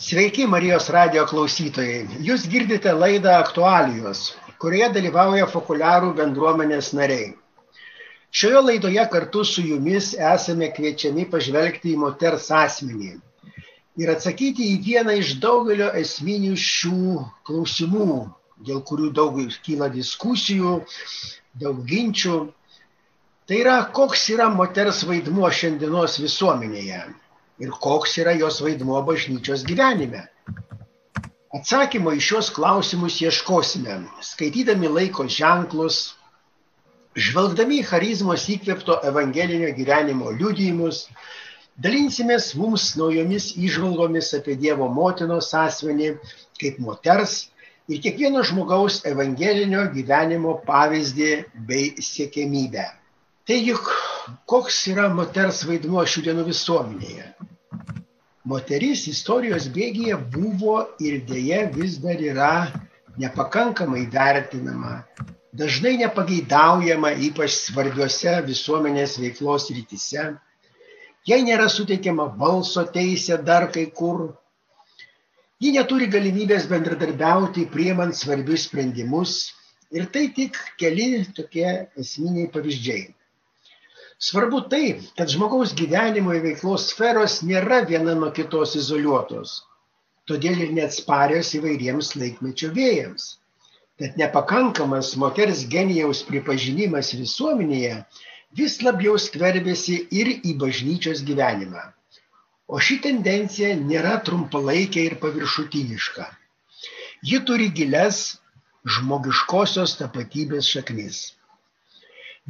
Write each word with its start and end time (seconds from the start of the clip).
Sveiki 0.00 0.46
Marijos 0.48 0.86
radio 0.88 1.26
klausytojai. 1.28 2.06
Jūs 2.24 2.46
girdite 2.48 2.94
laidą 2.96 3.34
aktualijos, 3.36 4.22
kurioje 4.62 4.86
dalyvauja 4.94 5.44
populiarų 5.52 6.14
bendruomenės 6.16 6.88
nariai. 6.96 7.34
Šioje 8.32 8.62
laidoje 8.64 9.04
kartu 9.12 9.44
su 9.44 9.66
jumis 9.66 10.14
esame 10.30 10.70
kviečiami 10.72 11.28
pažvelgti 11.34 11.92
į 11.92 12.00
moters 12.06 12.48
asmenį 12.62 13.12
ir 14.00 14.14
atsakyti 14.16 14.72
į 14.72 14.80
vieną 14.88 15.20
iš 15.20 15.36
daugelio 15.44 15.92
esminių 16.00 16.56
šių 16.64 17.20
klausimų, 17.50 18.10
dėl 18.70 18.80
kurių 18.80 19.12
daug 19.20 19.36
kyla 19.68 19.92
diskusijų, 20.00 20.78
daug 21.60 21.84
ginčių. 21.92 22.46
Tai 23.44 23.64
yra, 23.66 23.80
koks 24.00 24.30
yra 24.32 24.48
moters 24.48 25.04
vaidmuo 25.04 25.52
šiandienos 25.60 26.22
visuomenėje 26.24 27.04
ir 27.60 27.70
koks 27.84 28.16
yra 28.22 28.32
jos 28.40 28.60
vaidmuo 28.64 29.02
bažnyčios 29.06 29.64
gyvenime. 29.68 30.24
Atsakymo 31.50 32.14
į 32.14 32.22
šios 32.22 32.48
klausimus 32.54 33.18
ieškosime, 33.24 33.96
skaitydami 34.22 34.88
laiko 34.88 35.26
ženklus, 35.26 35.98
žvelgdami 37.18 37.80
į 37.82 37.86
charizmos 37.90 38.46
įkvėpto 38.54 39.00
evangelinio 39.10 39.72
gyvenimo 39.74 40.30
liudijimus, 40.36 41.08
dalinsimės 41.82 42.52
mums 42.60 42.92
naujomis 43.00 43.50
išvalgomis 43.58 44.30
apie 44.38 44.54
Dievo 44.62 44.86
motinos 44.94 45.50
asmenį 45.64 46.14
kaip 46.60 46.78
moters 46.86 47.36
ir 47.90 47.98
kiekvieno 48.04 48.44
žmogaus 48.46 49.00
evangelinio 49.10 49.88
gyvenimo 49.94 50.54
pavyzdį 50.70 51.32
bei 51.66 51.92
siekėmybę. 51.98 52.86
Tai 53.48 53.56
juk 53.66 53.90
koks 54.46 54.84
yra 54.92 55.08
moters 55.10 55.64
vaidmuo 55.66 56.04
šių 56.06 56.28
dienų 56.28 56.44
visuomenėje? 56.52 57.32
Moteris 58.48 59.02
istorijos 59.10 59.66
bėgyje 59.68 60.16
buvo 60.32 60.78
ir 61.04 61.18
dėja 61.28 61.66
vis 61.74 61.98
dar 62.00 62.16
yra 62.24 62.52
nepakankamai 63.20 64.06
vertinama, 64.14 65.02
dažnai 65.52 65.98
nepageidaujama, 66.00 67.10
ypač 67.28 67.58
svarbiose 67.66 68.38
visuomenės 68.46 69.18
veiklos 69.20 69.68
rytise. 69.76 70.24
Jai 71.28 71.42
nėra 71.44 71.68
suteikiama 71.68 72.30
balso 72.40 72.86
teisė 72.88 73.36
dar 73.44 73.68
kai 73.74 73.90
kur. 73.92 74.30
Ji 75.60 75.76
neturi 75.76 76.08
galimybės 76.08 76.64
bendradarbiauti, 76.70 77.68
priemant 77.68 78.16
svarbius 78.16 78.64
sprendimus. 78.70 79.52
Ir 79.92 80.06
tai 80.08 80.30
tik 80.32 80.56
keli 80.80 81.26
tokie 81.36 81.68
esminiai 81.98 82.48
pavyzdžiai. 82.48 83.10
Svarbu 84.20 84.60
tai, 84.68 84.86
kad 85.16 85.30
žmogaus 85.32 85.70
gyvenimo 85.76 86.34
ir 86.36 86.42
veiklos 86.44 86.90
sferos 86.90 87.38
nėra 87.50 87.78
viena 87.88 88.12
nuo 88.18 88.28
kitos 88.36 88.74
izoliuotos, 88.76 89.54
todėl 90.28 90.60
ir 90.64 90.74
neatsparios 90.78 91.54
įvairiems 91.56 92.10
laikmečio 92.20 92.68
vėjams. 92.76 93.30
Tad 94.00 94.20
nepakankamas 94.20 95.14
moters 95.22 95.64
genijaus 95.72 96.20
pripažinimas 96.28 97.14
visuomenėje 97.16 97.96
vis 98.60 98.76
labiau 98.84 99.16
skverbėsi 99.28 99.96
ir 100.20 100.34
į 100.36 100.54
bažnyčios 100.66 101.24
gyvenimą. 101.30 101.88
O 102.68 102.76
ši 102.76 103.00
tendencija 103.08 103.72
nėra 103.80 104.18
trumpalaikė 104.28 105.08
ir 105.08 105.18
paviršutiniška. 105.24 106.28
Ji 107.32 107.40
turi 107.48 107.72
giles 107.80 108.22
žmogiškosios 108.96 109.96
tapatybės 110.04 110.68
šaknis. 110.76 111.26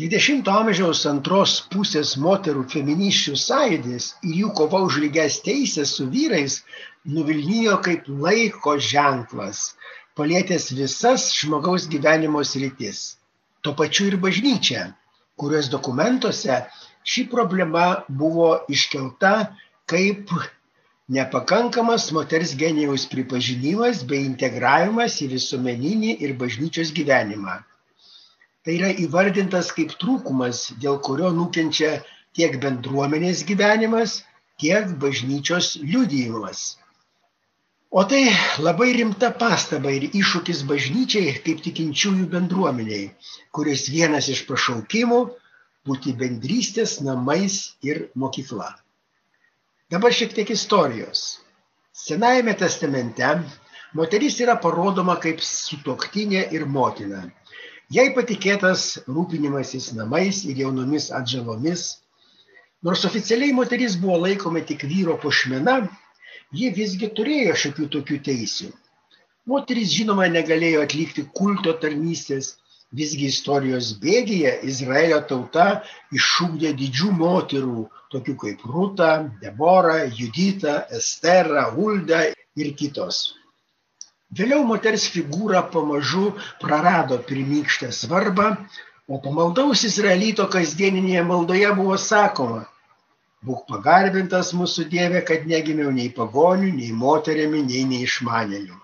20 0.00 0.46
amžiaus 0.48 1.02
antros 1.08 1.54
pusės 1.72 2.14
moterų 2.26 2.62
feminiščių 2.72 3.34
sąjūdis 3.40 4.06
ir 4.28 4.38
jų 4.38 4.52
kova 4.56 4.78
už 4.86 4.96
lygias 5.02 5.36
teisės 5.44 5.92
su 5.98 6.06
vyrais 6.14 6.54
nuvilnijo 7.16 7.74
kaip 7.84 8.08
laiko 8.08 8.78
ženklas, 8.86 9.60
palėtęs 10.16 10.70
visas 10.78 11.26
žmogaus 11.42 11.84
gyvenimo 11.92 12.40
sritis. 12.48 13.02
Tuo 13.60 13.76
pačiu 13.76 14.08
ir 14.08 14.16
bažnyčia, 14.24 14.86
kurios 15.36 15.68
dokumentuose 15.68 16.62
ši 17.04 17.28
problema 17.36 17.86
buvo 18.08 18.50
iškelta 18.72 19.34
kaip 19.84 20.32
nepakankamas 21.12 22.08
moters 22.16 22.56
genijaus 22.56 23.04
pripažinimas 23.12 24.06
bei 24.08 24.24
integravimas 24.24 25.20
į 25.20 25.34
visuomeninį 25.36 26.22
ir 26.24 26.38
bažnyčios 26.40 26.96
gyvenimą 26.96 27.60
tai 28.64 28.76
yra 28.78 28.90
įvardintas 29.04 29.70
kaip 29.76 29.94
trūkumas, 30.00 30.66
dėl 30.82 31.00
kurio 31.06 31.30
nukenčia 31.36 32.00
tiek 32.36 32.58
bendruomenės 32.62 33.44
gyvenimas, 33.48 34.20
tiek 34.60 34.92
bažnyčios 35.02 35.76
liudijimas. 35.80 36.76
O 37.90 38.04
tai 38.06 38.30
labai 38.62 38.92
rimta 38.94 39.32
pastaba 39.34 39.90
ir 39.90 40.04
iššūkis 40.14 40.60
bažnyčiai 40.68 41.32
kaip 41.46 41.62
tikinčiųjų 41.64 42.28
bendruomeniai, 42.34 43.08
kuris 43.56 43.88
vienas 43.90 44.28
iš 44.30 44.44
pašaukimų 44.50 45.18
būti 45.88 46.14
bendrystės 46.20 47.00
namais 47.02 47.56
ir 47.82 48.04
mokykla. 48.14 48.68
Dabar 49.90 50.14
šiek 50.14 50.36
tiek 50.36 50.52
istorijos. 50.54 51.40
Senajame 51.90 52.54
testamente 52.54 53.32
moteris 53.98 54.38
yra 54.44 54.54
parodoma 54.62 55.16
kaip 55.18 55.42
sutoktinė 55.42 56.46
ir 56.54 56.68
motina. 56.70 57.24
Jai 57.90 58.12
patikėtas 58.14 58.82
rūpinimasis 59.10 59.88
namais 59.98 60.44
ir 60.46 60.60
jaunomis 60.62 61.08
atžalomis. 61.18 61.80
Nors 62.86 63.02
oficialiai 63.08 63.50
moteris 63.56 63.96
buvo 63.98 64.20
laikoma 64.24 64.62
tik 64.68 64.84
vyro 64.92 65.16
pošmena, 65.24 65.74
ji 66.54 66.70
visgi 66.76 67.08
turėjo 67.16 67.56
šiokių 67.62 67.88
tokių 67.96 68.18
teisių. 68.28 68.70
Moteris 69.50 69.90
žinoma 69.96 70.28
negalėjo 70.30 70.84
atlikti 70.86 71.24
kulto 71.40 71.74
tarnystės, 71.82 72.52
visgi 72.94 73.26
istorijos 73.32 73.90
bėgyje 74.04 74.54
Izraelio 74.70 75.18
tauta 75.32 75.66
iššūkdė 76.14 76.72
didžių 76.84 77.10
moterų, 77.18 77.88
tokių 78.14 78.36
kaip 78.44 78.64
Rūta, 78.70 79.10
Debora, 79.42 80.04
Judita, 80.06 80.84
Estera, 81.00 81.66
Hulda 81.74 82.22
ir 82.54 82.72
kitos. 82.78 83.39
Vėliau 84.38 84.62
moters 84.66 85.08
figūra 85.10 85.64
pamažu 85.72 86.28
prarado 86.62 87.16
pirmykštę 87.30 87.88
svarbą, 87.94 88.52
o 89.10 89.18
pamaldaus 89.24 89.82
Izraelito 89.88 90.46
kasdieninėje 90.52 91.24
maldoje 91.26 91.72
buvo 91.78 91.96
sakoma, 91.98 92.60
būk 93.42 93.64
pagarbintas 93.72 94.52
mūsų 94.54 94.86
Dieve, 94.92 95.24
kad 95.26 95.50
negimiau 95.50 95.90
nei 95.96 96.12
pagonių, 96.20 96.70
nei 96.76 96.92
moterimi, 97.02 97.64
nei 97.66 97.82
neišmanėlių. 97.96 98.78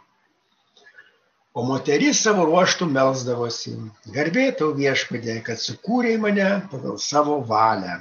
O 1.57 1.63
moteris 1.65 2.25
savo 2.27 2.43
ruoštų 2.51 2.91
melzdavosi, 2.91 3.78
garbė 4.19 4.51
tau 4.59 4.75
viešpadė, 4.77 5.39
kad 5.47 5.63
sukūrė 5.63 6.19
mane 6.27 6.51
pagal 6.75 6.99
savo 7.01 7.39
valią. 7.55 8.01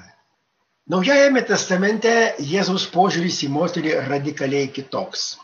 Naujajame 0.91 1.45
testamente 1.45 2.12
Jėzaus 2.41 2.89
požiūris 2.97 3.44
į 3.45 3.53
moterį 3.53 4.00
radikaliai 4.09 4.67
kitoks. 4.73 5.35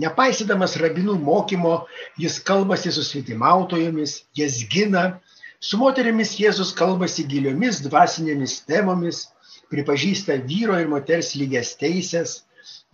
Nepaisydamas 0.00 0.78
rabinų 0.80 1.18
mokymo, 1.20 1.74
jis 2.16 2.38
kalbasi 2.48 2.92
su 2.94 3.04
svetimautojomis, 3.04 4.22
jas 4.38 4.62
gina, 4.72 5.20
su 5.60 5.76
moterimis 5.76 6.38
Jėzus 6.40 6.72
kalbasi 6.78 7.26
giliomis 7.28 7.82
dvasinėmis 7.84 8.62
temomis, 8.68 9.26
pripažįsta 9.72 10.38
vyro 10.48 10.78
ir 10.80 10.88
moters 10.88 11.34
lygias 11.36 11.74
teisės, 11.80 12.40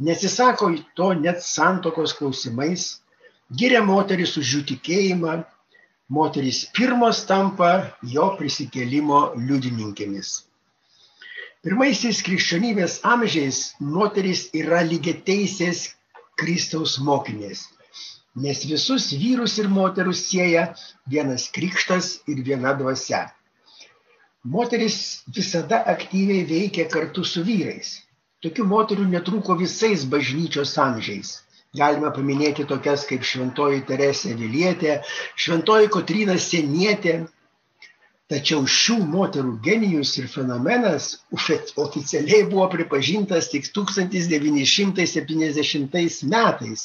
nesisako 0.03 0.73
to 0.99 1.13
net 1.21 1.45
santokos 1.47 2.17
klausimais, 2.19 2.89
giria 3.55 3.85
moteris 3.85 4.35
už 4.41 4.57
jų 4.57 4.65
tikėjimą, 4.73 5.37
moteris 6.09 6.65
pirmos 6.75 7.23
tampa 7.31 7.93
jo 8.03 8.33
prisikelimo 8.39 9.23
liudininkėmis. 9.39 10.33
Pirmaisiais 11.63 12.23
krikščionybės 12.27 13.01
amžiais 13.07 13.63
moteris 13.79 14.47
yra 14.55 14.83
lygiai 14.87 15.19
teisės 15.27 15.87
Kristaus 16.39 16.99
mokinės, 17.09 17.65
nes 18.45 18.63
visus 18.71 19.09
vyrus 19.23 19.57
ir 19.63 19.69
moterus 19.79 20.23
sieja 20.29 20.69
vienas 21.15 21.49
krikštas 21.55 22.13
ir 22.31 22.45
viena 22.47 22.75
dvasia. 22.79 23.25
Moteris 24.45 24.99
visada 25.35 25.83
aktyviai 25.95 26.45
veikia 26.47 26.87
kartu 26.93 27.25
su 27.27 27.43
vyrais. 27.45 27.97
Tokių 28.45 28.65
moterų 28.71 29.09
netrūko 29.13 29.57
visais 29.59 30.05
bažnyčios 30.07 30.77
amžiais. 30.79 31.33
Galime 31.77 32.13
paminėti 32.17 32.65
tokias 32.69 33.03
kaip 33.09 33.27
Šventoji 33.31 33.83
Teresė 33.89 34.37
Vilietė, 34.39 35.01
Šventoji 35.37 35.91
Kotrina 35.97 36.39
Senietė, 36.45 37.17
Tačiau 38.29 38.67
šių 38.69 38.99
moterų 39.09 39.57
genijus 39.65 40.11
ir 40.21 40.27
fenomenas 40.29 41.17
oficialiai 41.33 42.45
buvo 42.51 42.67
pripažintas 42.75 43.49
tik 43.53 43.65
1970 43.79 46.27
metais. 46.35 46.81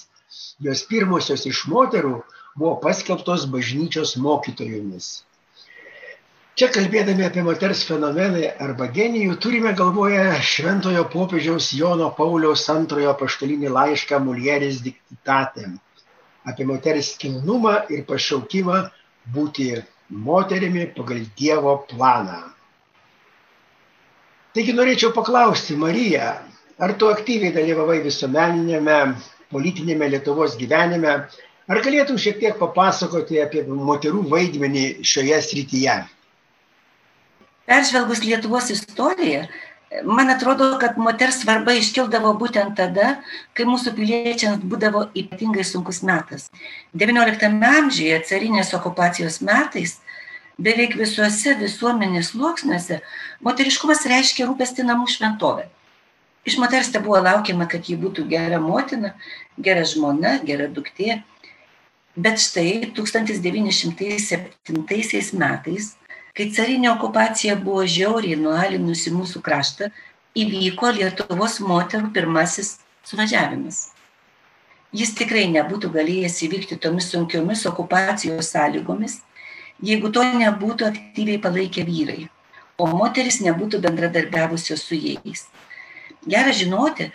Jos 0.64 0.80
pirmosios 0.88 1.44
iš 1.50 1.60
moterų 1.74 2.14
buvo 2.56 2.80
paskelbtos 2.86 3.44
bažnyčios 3.52 4.16
mokytojomis. 4.24 5.08
Čia 6.54 6.68
kalbėdami 6.70 7.26
apie 7.26 7.42
moters 7.46 7.80
fenomeną 7.90 8.42
arba 8.62 8.86
genijų, 8.96 9.36
turime 9.42 9.72
galvoje 9.78 10.26
šventojo 10.54 11.04
popiežiaus 11.14 11.66
Jono 11.76 12.10
Pauliaus 12.18 12.64
antrojo 12.70 13.14
paštalinį 13.20 13.70
laišką 13.74 14.16
Mulieris 14.22 14.78
diktatėm 14.86 15.72
apie 16.46 16.66
moters 16.68 17.14
kilnumą 17.20 17.74
ir 17.96 18.04
pašaukimą 18.08 18.80
būti 19.34 19.68
moterimi 20.14 20.88
pagal 20.96 21.26
Dievo 21.38 21.78
planą. 21.90 22.42
Taigi 24.54 24.74
norėčiau 24.78 25.10
paklausti, 25.16 25.76
Marija, 25.76 26.36
ar 26.78 26.94
tu 27.02 27.10
aktyviai 27.10 27.54
dalyvavai 27.56 28.04
visuomeninėme, 28.06 28.98
politinėme 29.54 30.10
Lietuvos 30.14 30.58
gyvenime, 30.60 31.16
ar 31.70 31.82
galėtum 31.86 32.20
šiek 32.22 32.38
tiek 32.42 32.60
papasakoti 32.60 33.42
apie 33.42 33.64
moterų 33.66 34.22
vaidmenį 34.30 34.86
šioje 35.02 35.40
srityje? 35.48 35.98
Peržvelgus 37.66 38.22
Lietuvos 38.28 38.70
istoriją, 38.76 39.48
man 40.04 40.30
atrodo, 40.30 40.78
kad 40.82 40.98
moters 40.98 41.42
svarba 41.42 41.74
iškildavo 41.78 42.34
būtent 42.40 42.76
tada, 42.78 43.18
kai 43.54 43.66
mūsų 43.70 43.94
piliečiams 43.98 44.64
būdavo 44.70 45.08
ypatingai 45.18 45.66
sunkus 45.68 46.02
metas. 46.06 46.50
XIX 46.98 47.62
amžiuje, 47.70 48.20
carinės 48.30 48.74
okupacijos 48.78 49.42
metais, 49.46 49.92
beveik 50.58 50.98
visuose 50.98 51.56
visuomenės 51.60 52.32
sluoksniuose 52.34 53.02
moteriškumas 53.46 54.06
reiškia 54.10 54.50
rūpestį 54.50 54.82
namų 54.90 55.06
šventovę. 55.16 55.66
Iš 56.44 56.58
moters 56.60 56.92
te 56.92 57.00
buvo 57.00 57.22
laukiama, 57.24 57.70
kad 57.72 57.88
ji 57.88 57.96
būtų 58.00 58.26
gera 58.28 58.60
motina, 58.60 59.14
gera 59.58 59.84
žmona, 59.88 60.40
gera 60.44 60.68
duktė. 60.68 61.24
Bet 62.14 62.38
štai 62.44 62.94
1907 62.94 65.34
metais 65.40 65.96
kai 66.38 66.50
carinė 66.54 66.90
okupacija 66.96 67.56
buvo 67.62 67.84
žiauriai 67.96 68.40
nualinusi 68.42 69.14
mūsų 69.14 69.42
kraštą, 69.46 69.90
įvyko 70.44 70.90
Lietuvos 70.98 71.60
moterų 71.62 72.10
pirmasis 72.16 72.80
suvažiavimas. 73.06 73.90
Jis 74.94 75.14
tikrai 75.18 75.46
nebūtų 75.54 75.92
galėjęs 75.94 76.40
įvykti 76.48 76.80
tomis 76.82 77.12
sunkiomis 77.14 77.66
okupacijos 77.70 78.50
sąlygomis, 78.54 79.20
jeigu 79.82 80.10
to 80.14 80.26
nebūtų 80.42 80.90
aktyviai 80.90 81.42
palaikę 81.42 81.86
vyrai, 81.86 82.28
o 82.82 82.90
moteris 82.90 83.40
nebūtų 83.46 83.82
bendradarbiavusios 83.86 84.86
su 84.90 84.98
jais. 84.98 85.48
Gera 86.26 86.54
žinoti, 86.54 87.12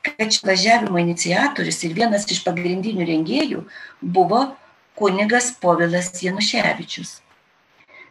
kad 0.00 0.36
važiavimo 0.48 1.00
iniciatorius 1.00 1.84
ir 1.84 1.96
vienas 1.96 2.28
iš 2.32 2.44
pagrindinių 2.44 3.08
rengėjų 3.08 3.64
buvo 4.00 4.46
kunigas 4.96 5.52
Povilas 5.60 6.14
Januševičius 6.24 7.18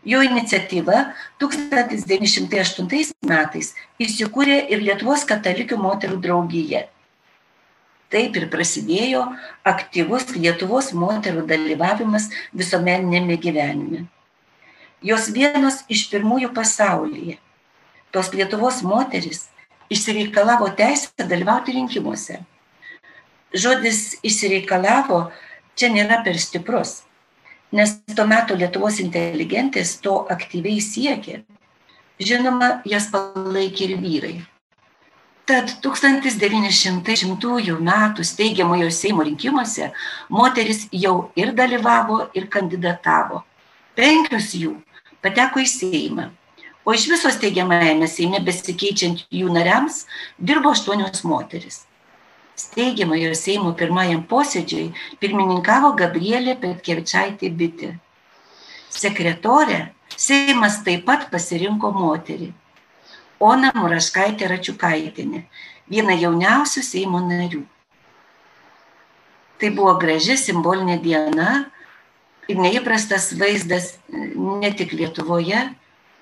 Jo 0.06 0.22
iniciatyva 0.24 1.10
1908 1.44 3.12
metais 3.28 3.74
įsikūrė 4.00 4.62
ir 4.72 4.80
Lietuvos 4.86 5.26
katalikių 5.28 5.76
moterų 5.76 6.22
draugija. 6.24 6.86
Taip 8.10 8.38
ir 8.40 8.48
prasidėjo 8.54 9.26
aktyvus 9.68 10.32
Lietuvos 10.38 10.94
moterų 10.96 11.44
dalyvavimas 11.50 12.30
visuomeninėme 12.56 13.36
gyvenime. 13.44 14.06
Jos 15.04 15.28
vienos 15.36 15.84
iš 15.92 16.08
pirmųjų 16.14 16.54
pasaulyje. 16.56 17.36
Tos 18.16 18.32
Lietuvos 18.34 18.80
moteris 18.88 19.50
išsireikalavo 19.92 20.72
teisę 20.80 21.28
dalyvauti 21.28 21.76
rinkimuose. 21.76 22.40
Žodis 23.52 24.16
išsireikalavo 24.24 25.26
čia 25.76 25.92
nėra 25.92 26.24
per 26.24 26.40
stiprus 26.40 27.02
nes 27.72 27.96
tuo 28.16 28.26
metu 28.26 28.58
Lietuvos 28.58 29.00
inteligentės 29.04 29.98
to 30.04 30.16
aktyviai 30.34 30.82
siekė. 30.82 31.42
Žinoma, 32.20 32.82
jas 32.90 33.08
palaikė 33.14 33.86
ir 33.86 34.00
vyrai. 34.02 34.34
Tad 35.50 35.72
1900 35.82 37.78
metų 37.82 38.26
steigiamojo 38.26 38.90
Seimo 38.94 39.26
rinkimuose 39.26 39.92
moteris 40.30 40.84
jau 40.92 41.32
ir 41.36 41.56
dalyvavo, 41.58 42.28
ir 42.38 42.46
kandidatavo. 42.54 43.42
Penkios 43.98 44.54
jų 44.54 44.76
pateko 45.24 45.64
į 45.64 45.68
Seimą, 45.70 46.30
o 46.86 46.94
iš 46.94 47.08
viso 47.10 47.34
steigiamajame 47.34 48.08
Seime 48.08 48.44
besikeičiant 48.46 49.26
jų 49.34 49.50
nariams 49.54 50.04
dirbo 50.38 50.76
aštuonios 50.76 51.26
moteris 51.26 51.89
steigiamojo 52.60 53.32
Seimo 53.38 53.72
pirmajam 53.80 54.26
posėdžiui 54.30 54.90
pirmininkavo 55.22 55.94
Gabrielė 56.00 56.58
Petkevičaitė 56.60 57.52
Bitė. 57.62 57.94
Sekretorė 58.90 59.80
Seimas 60.20 60.82
taip 60.84 61.06
pat 61.08 61.30
pasirinko 61.32 61.94
moterį. 61.96 62.50
Ona 63.40 63.72
Muraškaitė 63.78 64.50
Račiukaitinė, 64.52 65.46
viena 65.88 66.16
jauniausių 66.20 66.84
Seimo 66.84 67.22
narių. 67.24 67.62
Tai 69.60 69.70
buvo 69.76 69.94
graži 70.00 70.36
simbolinė 70.40 70.98
diena 71.04 71.50
ir 72.52 72.60
neįprastas 72.60 73.32
vaizdas 73.40 73.94
ne 74.12 74.72
tik 74.76 74.96
Lietuvoje, 74.96 75.70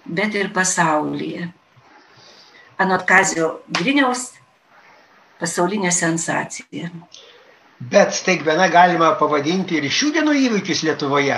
bet 0.05 0.37
ir 0.37 0.51
pasaulyje. 0.53 1.49
Anot 2.77 3.05
Kazio 3.09 3.61
Griniaus 3.73 4.35
pasaulinė 5.41 5.91
sensacija. 5.93 6.89
Bet 7.77 8.13
staigmena 8.17 8.67
galima 8.73 9.11
pavadinti 9.19 9.77
ir 9.77 9.85
šių 9.93 10.11
dienų 10.15 10.33
įvykius 10.47 10.81
Lietuvoje. 10.87 11.37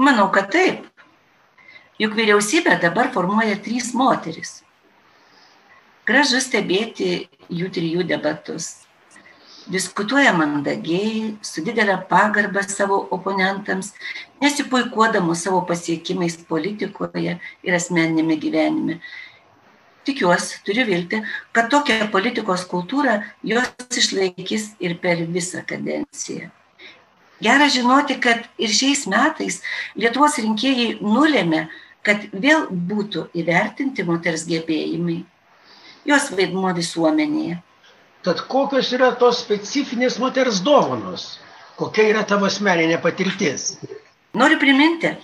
Manau, 0.00 0.30
kad 0.32 0.48
taip. 0.54 0.86
Juk 2.00 2.14
vyriausybę 2.16 2.78
dabar 2.80 3.10
formuoja 3.12 3.58
trys 3.60 3.92
moteris. 3.92 4.62
Gražu 6.08 6.40
stebėti 6.40 7.28
jų 7.52 7.68
trijų 7.76 8.06
debatus. 8.08 8.70
Diskutuoja 9.70 10.32
mandagiai, 10.32 11.34
su 11.44 11.60
didelė 11.62 11.98
pagarba 12.08 12.64
savo 12.64 12.96
oponentams, 13.12 13.92
nesipuikuodamos 14.40 15.44
savo 15.44 15.60
pasiekimais 15.68 16.38
politikoje 16.48 17.36
ir 17.36 17.76
asmeninėme 17.76 18.40
gyvenime 18.40 18.96
tikiuosi, 20.10 20.60
turiu 20.66 20.84
vilti, 20.88 21.24
kad 21.56 21.72
tokią 21.72 22.10
politikos 22.12 22.66
kultūrą 22.70 23.20
jos 23.46 24.00
išlaikys 24.04 24.74
ir 24.82 24.98
per 25.02 25.24
visą 25.30 25.64
kadenciją. 25.66 26.50
Gera 27.40 27.70
žinoti, 27.72 28.18
kad 28.20 28.44
ir 28.60 28.68
šiais 28.68 29.06
metais 29.08 29.62
Lietuvos 29.96 30.36
rinkėjai 30.42 30.98
nulėmė, 31.00 31.68
kad 32.04 32.26
vėl 32.32 32.66
būtų 32.68 33.30
įvertinti 33.40 34.04
moters 34.08 34.44
gebėjimai, 34.48 35.22
jos 36.08 36.28
vaidmuo 36.36 36.72
visuomenėje. 36.76 37.60
Tad 38.24 38.44
kokios 38.52 38.90
yra 38.92 39.14
tos 39.16 39.40
specifinės 39.40 40.18
moters 40.20 40.60
dovanos? 40.64 41.38
Kokia 41.80 42.10
yra 42.10 42.26
tavo 42.28 42.44
asmeninė 42.50 42.98
patirtis? 43.00 43.78
Noriu 44.36 44.58
priminti, 44.60 45.14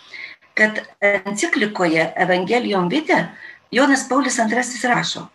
kad 0.57 0.81
enciklikoje 1.05 2.09
Evangelijom 2.25 2.89
Vite 2.89 3.19
Jonas 3.77 4.09
Paulius 4.09 4.39
II 4.39 4.89
rašo, 4.89 5.27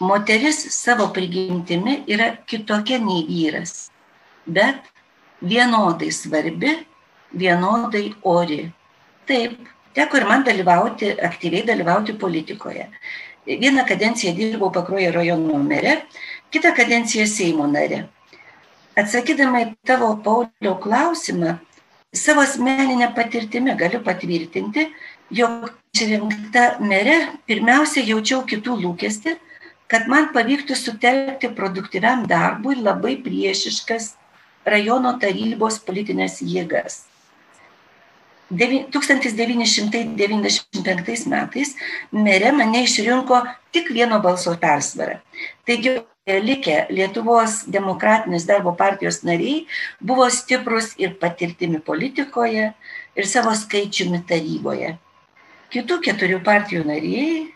moteris 0.00 0.58
savo 0.70 1.08
prigimtimi 1.14 2.04
yra 2.06 2.28
kitokia 2.46 2.98
nei 3.02 3.24
vyras, 3.26 3.90
bet 4.46 4.92
vienodai 5.42 6.12
svarbi, 6.12 6.76
vienodai 7.34 8.04
ori. 8.22 8.60
Taip, 9.26 9.58
teko 9.94 10.20
ir 10.20 10.28
man 10.28 10.44
dalyvauti, 10.46 11.10
aktyviai 11.30 11.66
dalyvauti 11.66 12.14
politikoje. 12.14 12.86
Vieną 13.46 13.86
kadenciją 13.88 14.36
dirbau 14.36 14.70
Pakruojo 14.70 15.10
rajono 15.12 15.58
mere, 15.58 16.02
kitą 16.52 16.74
kadenciją 16.76 17.26
Seimo 17.26 17.66
nare. 17.66 18.04
Atsakydama 18.98 19.64
į 19.64 19.72
tavo 19.86 20.14
Paulio 20.22 20.76
klausimą, 20.82 21.58
savo 22.14 22.46
asmeninę 22.46 23.10
patirtimį 23.16 23.74
galiu 23.82 24.04
patvirtinti, 24.04 24.88
jog 25.30 25.70
išrinkta 25.94 26.78
mere 26.80 27.28
pirmiausia 27.46 28.02
jaučiau 28.06 28.42
kitų 28.48 28.76
lūkestį, 28.82 29.36
kad 29.88 30.08
man 30.08 30.32
pavyktų 30.34 30.74
sutelkti 30.76 31.48
produktyviam 31.56 32.26
darbui 32.28 32.74
labai 32.76 33.16
priešiškas 33.24 34.16
rajono 34.68 35.18
tarybos 35.20 35.78
politinės 35.84 36.42
jėgas. 36.44 37.04
1995 38.48 41.26
metais 41.28 41.76
mere 42.12 42.52
mane 42.52 42.82
išrinko 42.84 43.42
tik 43.72 43.90
vieno 43.92 44.20
balso 44.24 44.56
persvarą. 44.56 45.20
Taigi 45.68 46.00
likę 46.28 46.86
Lietuvos 46.92 47.64
demokratinės 47.68 48.44
darbo 48.48 48.72
partijos 48.76 49.22
nariai 49.24 49.66
buvo 50.00 50.30
stiprus 50.32 50.94
ir 51.00 51.14
patirtimi 51.20 51.80
politikoje, 51.80 52.72
ir 53.16 53.26
savo 53.26 53.54
skaičiumi 53.56 54.24
taryboje. 54.28 54.98
Kitų 55.68 55.98
keturių 56.04 56.40
partijų 56.44 56.86
nariai, 56.88 57.48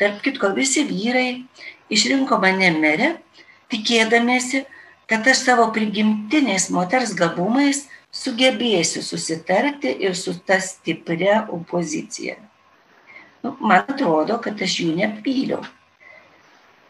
tarp 0.00 0.20
kitko 0.24 0.50
visi 0.56 0.84
vyrai, 0.84 1.44
išrinko 1.92 2.36
mane 2.42 2.70
merę, 2.76 3.14
tikėdamėsi, 3.72 4.64
kad 5.08 5.26
aš 5.28 5.44
savo 5.46 5.70
prigimtiniais 5.72 6.68
moters 6.74 7.14
gabumais 7.16 7.86
sugebėsiu 8.14 9.02
susitarti 9.04 9.94
ir 10.06 10.16
su 10.16 10.36
ta 10.46 10.60
stipria 10.60 11.44
opozicija. 11.52 12.36
Nu, 13.44 13.56
man 13.60 13.88
atrodo, 13.88 14.38
kad 14.44 14.60
aš 14.64 14.78
jų 14.80 14.94
nepyliau. 15.00 15.64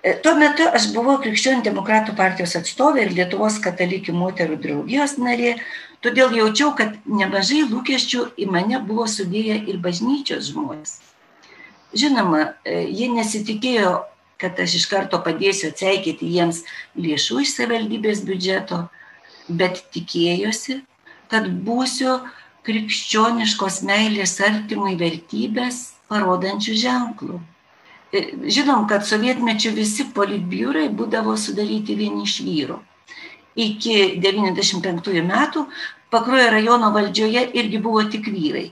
E, 0.04 0.12
tuo 0.20 0.34
metu 0.36 0.66
aš 0.76 0.90
buvau 0.92 1.16
Krikščionių 1.22 1.64
demokratų 1.64 2.12
partijos 2.18 2.52
atstovė 2.58 3.06
ir 3.06 3.12
Lietuvos 3.16 3.54
katalikių 3.64 4.12
moterų 4.12 4.58
draugijos 4.60 5.14
narė, 5.16 5.54
todėl 6.04 6.34
jaučiau, 6.36 6.74
kad 6.76 6.98
nemažai 7.08 7.62
lūkesčių 7.70 8.26
į 8.36 8.48
mane 8.52 8.82
buvo 8.84 9.06
sudėję 9.08 9.62
ir 9.72 9.78
bažnyčios 9.86 10.50
žmonės. 10.50 10.98
Žinoma, 11.96 12.42
e, 12.68 12.82
jie 12.92 13.08
nesitikėjo, 13.14 13.94
kad 14.44 14.60
aš 14.60 14.74
iš 14.82 14.84
karto 14.92 15.22
padėsiu 15.24 15.70
atseikyti 15.72 16.28
jiems 16.36 16.60
lėšų 17.00 17.40
iš 17.46 17.56
savivaldybės 17.56 18.20
biudžeto, 18.28 18.82
bet 19.48 19.86
tikėjosi, 19.96 20.82
kad 21.32 21.48
būsiu 21.64 22.18
krikščioniškos 22.68 23.80
meilės 23.88 24.36
artimui 24.52 24.98
vertybės 25.00 25.82
parodančių 26.12 26.78
ženklų. 26.84 27.40
E, 28.14 28.22
žinom, 28.54 28.86
kad 28.90 29.06
sovietmečių 29.08 29.74
visi 29.74 30.06
politbiurai 30.14 30.86
būdavo 30.94 31.34
sudaryti 31.40 31.96
vieni 31.98 32.28
iš 32.28 32.38
vyrų. 32.46 32.78
Iki 33.54 33.96
95 34.22 35.22
metų 35.26 35.66
Pakruojo 36.14 36.50
rajono 36.50 36.92
valdžioje 36.94 37.40
irgi 37.58 37.78
buvo 37.82 38.04
tik 38.06 38.28
vyrai. 38.30 38.68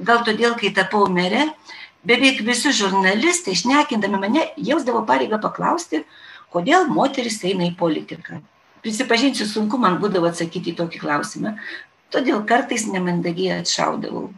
Gal 0.00 0.22
todėl, 0.24 0.54
kai 0.56 0.70
tapau 0.72 1.02
mere, 1.12 1.50
beveik 2.08 2.40
visi 2.46 2.72
žurnalistai, 2.72 3.52
išnekindami 3.52 4.20
mane, 4.22 4.44
jausdavo 4.56 5.02
pareigą 5.10 5.36
paklausti, 5.42 6.00
kodėl 6.54 6.88
moteris 6.88 7.42
eina 7.44 7.66
į 7.68 7.74
politiką. 7.76 8.40
Prisipažinsiu, 8.80 9.44
sunku 9.50 9.76
man 9.82 9.98
būdavo 10.00 10.30
atsakyti 10.30 10.72
į 10.72 10.78
tokį 10.80 11.02
klausimą, 11.02 11.58
todėl 12.14 12.40
kartais 12.48 12.86
nemandagiai 12.88 13.60
atšaudavau. 13.60 14.30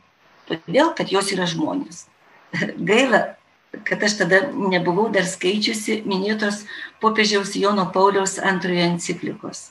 Todėl, 0.50 0.90
kad 0.99 1.14
jos 1.14 1.30
yra 1.37 1.47
žmonės. 1.47 2.09
Gaila, 2.90 3.23
kad 3.85 4.03
aš 4.03 4.17
tada 4.23 4.41
nebuvau 4.53 5.09
dar 5.15 5.27
skaičiusi 5.27 6.03
minėtos 6.09 6.65
popiežiaus 7.03 7.55
Jono 7.59 7.87
Pauliaus 7.95 8.39
antrojo 8.43 8.83
enciklikos, 8.89 9.71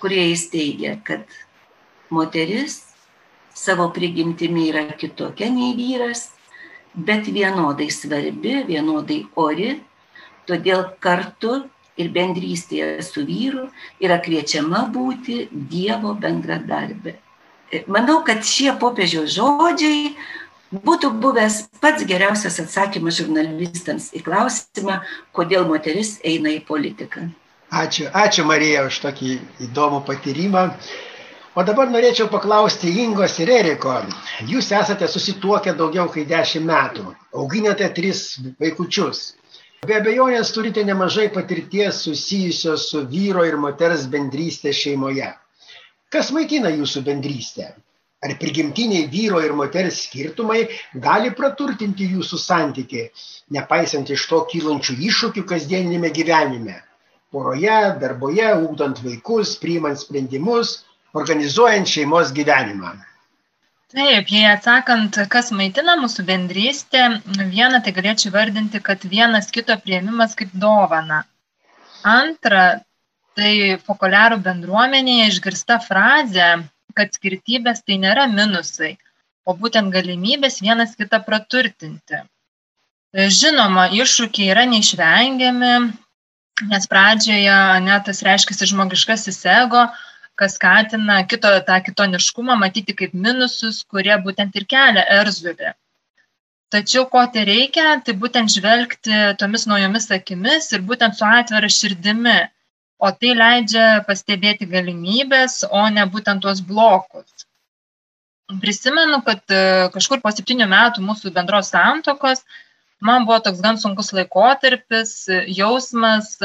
kurie 0.00 0.28
jis 0.30 0.48
teigia, 0.52 0.96
kad 1.04 1.24
moteris 2.10 2.82
savo 3.56 3.88
prigimtimi 3.90 4.68
yra 4.70 4.84
kitokia 5.00 5.48
nei 5.50 5.72
vyras, 5.78 6.30
bet 6.94 7.28
vienodai 7.32 7.88
svarbi, 7.92 8.60
vienodai 8.68 9.22
ori, 9.36 9.72
todėl 10.48 10.84
kartu 11.00 11.62
ir 11.96 12.12
bendrystėje 12.12 13.00
su 13.04 13.24
vyru 13.24 13.70
yra 14.04 14.20
kviečiama 14.20 14.86
būti 14.92 15.46
Dievo 15.50 16.12
bendradarbė. 16.20 17.16
Manau, 17.90 18.20
kad 18.22 18.44
šie 18.46 18.76
popiežiaus 18.78 19.32
žodžiai 19.34 20.12
būtų 20.84 21.10
buvęs 21.22 21.58
pats 21.80 22.04
geriausias 22.08 22.60
atsakymas 22.62 23.18
žurnalistams 23.20 24.12
į 24.16 24.22
klausimą, 24.26 25.00
kodėl 25.36 25.66
moteris 25.68 26.16
eina 26.24 26.52
į 26.54 26.62
politiką. 26.68 27.28
Ačiū, 27.70 28.06
ačiū 28.14 28.44
Marija 28.46 28.86
už 28.86 29.00
tokį 29.02 29.32
įdomų 29.66 30.04
patyrimą. 30.06 30.68
O 31.56 31.64
dabar 31.64 31.88
norėčiau 31.88 32.28
paklausti 32.28 32.90
Ingos 33.02 33.38
ir 33.40 33.50
Eriko. 33.50 33.94
Jūs 34.44 34.68
esate 34.76 35.08
susituokę 35.08 35.72
daugiau 35.78 36.10
kaip 36.12 36.28
dešimt 36.28 36.68
metų, 36.68 37.14
auginate 37.32 37.88
tris 37.96 38.26
vaikučius. 38.60 39.22
Be 39.86 39.96
abejonės 39.96 40.52
turite 40.52 40.84
nemažai 40.84 41.30
patirties 41.32 42.02
susijusios 42.04 42.90
su 42.90 43.02
vyro 43.08 43.44
ir 43.48 43.56
moters 43.62 44.04
bendrystė 44.12 44.74
šeimoje. 44.76 45.32
Kas 46.12 46.30
maitina 46.34 46.70
jūsų 46.74 47.02
bendrystę? 47.08 47.72
Ar 48.24 48.32
prigimtiniai 48.40 49.08
vyro 49.12 49.42
ir 49.44 49.52
moters 49.52 49.98
skirtumai 50.06 50.62
gali 51.06 51.32
praturtinti 51.36 52.06
jūsų 52.14 52.38
santyki, 52.40 53.02
nepaisant 53.56 54.12
iš 54.14 54.24
to 54.30 54.38
kylančių 54.52 54.96
iššūkių 55.08 55.44
kasdieninėme 55.50 56.10
gyvenime? 56.16 56.78
Poroje, 57.34 57.76
darboje, 58.00 58.46
ūkdant 58.64 59.02
vaikus, 59.04 59.52
priimant 59.60 60.00
sprendimus, 60.00 60.72
organizuojant 61.20 61.92
šeimos 61.92 62.32
gyvenimą. 62.38 62.94
Taip, 63.92 64.30
jei 64.32 64.46
atsakant, 64.48 65.18
kas 65.32 65.52
maitina 65.54 65.98
mūsų 66.00 66.24
bendrystę, 66.30 67.02
vieną 67.52 67.82
tai 67.84 67.92
galėčiau 67.98 68.32
vardinti, 68.34 68.80
kad 68.88 69.04
vienas 69.12 69.52
kito 69.54 69.76
prieimimas 69.84 70.34
kaip 70.38 70.56
dovana. 70.64 71.20
Antra, 72.16 72.64
tai 73.36 73.52
populiarų 73.86 74.40
bendruomenėje 74.48 75.28
išgirsta 75.34 75.78
frazė, 75.84 76.48
kad 76.96 77.12
skirtybės 77.16 77.84
tai 77.86 77.98
nėra 78.02 78.26
minusai, 78.32 78.96
o 79.46 79.54
būtent 79.54 79.92
galimybės 79.94 80.62
vienas 80.64 80.96
kitą 80.98 81.20
praturtinti. 81.26 82.22
Žinoma, 83.16 83.86
iššūkiai 83.96 84.50
yra 84.52 84.66
neišvengiami, 84.68 85.72
nes 86.72 86.88
pradžioje 86.90 87.56
net 87.86 88.04
tas 88.08 88.22
reiškia 88.26 88.68
žmogiškasis 88.72 89.40
ego, 89.54 89.86
kas 90.36 90.56
skatina 90.58 91.22
kito 91.30 91.52
tą 91.68 91.78
kitoniškumą 91.86 92.56
matyti 92.60 92.96
kaip 92.98 93.14
minusus, 93.26 93.82
kurie 93.88 94.16
būtent 94.26 94.56
ir 94.60 94.66
kelia 94.68 95.04
erzulį. 95.20 95.72
Tačiau 96.74 97.06
ko 97.12 97.22
tai 97.32 97.44
reikia, 97.48 97.86
tai 98.04 98.16
būtent 98.22 98.52
žvelgti 98.52 99.20
tomis 99.40 99.68
naujomis 99.70 100.10
akimis 100.16 100.72
ir 100.74 100.82
būtent 100.88 101.16
su 101.16 101.24
atvira 101.24 101.70
širdimi. 101.70 102.38
O 102.96 103.10
tai 103.12 103.34
leidžia 103.36 103.86
pastebėti 104.06 104.68
galimybės, 104.70 105.60
o 105.68 105.82
ne 105.92 106.06
būtent 106.08 106.40
tuos 106.44 106.62
blokus. 106.64 107.44
Prisimenu, 108.62 109.18
kad 109.26 109.42
e, 109.52 109.88
kažkur 109.92 110.22
po 110.22 110.30
septynių 110.32 110.68
metų 110.70 111.02
mūsų 111.04 111.32
bendros 111.34 111.72
santokos 111.74 112.44
man 113.04 113.26
buvo 113.26 113.40
toks 113.44 113.60
gan 113.60 113.76
sunkus 113.76 114.12
laikotarpis, 114.16 115.26
jausmas, 115.52 116.38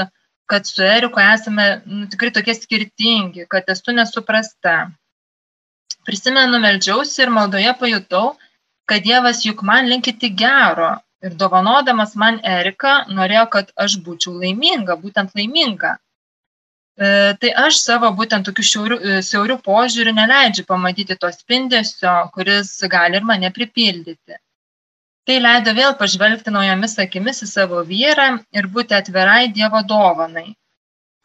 kad 0.51 0.67
su 0.67 0.83
Eriku 0.83 1.21
esame 1.23 1.67
nu, 1.85 2.07
tikrai 2.11 2.33
tokie 2.35 2.55
skirtingi, 2.57 3.45
kad 3.47 3.69
esu 3.71 3.95
nesuprasta. 3.95 4.75
Prisimenu, 6.03 6.59
meldžiausi 6.59 7.21
ir 7.23 7.31
maldoje 7.31 7.71
pajutau, 7.79 8.33
kad 8.89 9.05
Dievas 9.05 9.45
juk 9.45 9.61
man 9.63 9.87
linki 9.87 10.11
tik 10.19 10.35
gero 10.41 10.95
ir 11.23 11.37
dovanodamas 11.39 12.17
man 12.19 12.41
Eriką 12.43 12.95
norėjo, 13.13 13.45
kad 13.55 13.71
aš 13.85 13.99
būčiau 14.03 14.33
laiminga, 14.41 14.97
būtent 14.99 15.37
laiminga. 15.37 15.99
E, 17.01 17.33
tai 17.41 17.51
aš 17.65 17.81
savo 17.81 18.11
būtent 18.17 18.45
tokių 18.49 18.67
šiaurių, 18.71 18.99
e, 19.01 19.17
siaurių 19.25 19.57
požiūrių 19.65 20.13
neleidžiu 20.19 20.67
pamatyti 20.69 21.17
to 21.17 21.31
spindesio, 21.33 22.13
kuris 22.35 22.75
gali 22.95 23.17
ir 23.17 23.27
mane 23.33 23.49
pripildyti 23.55 24.37
tai 25.27 25.37
leido 25.41 25.73
vėl 25.77 25.93
pažvelgti 25.99 26.53
naujomis 26.53 26.97
akimis 27.03 27.43
į 27.45 27.49
savo 27.51 27.83
vyrą 27.87 28.27
ir 28.57 28.67
būti 28.75 28.97
atvirai 28.97 29.51
Dievo 29.55 29.83
dovanai, 29.87 30.47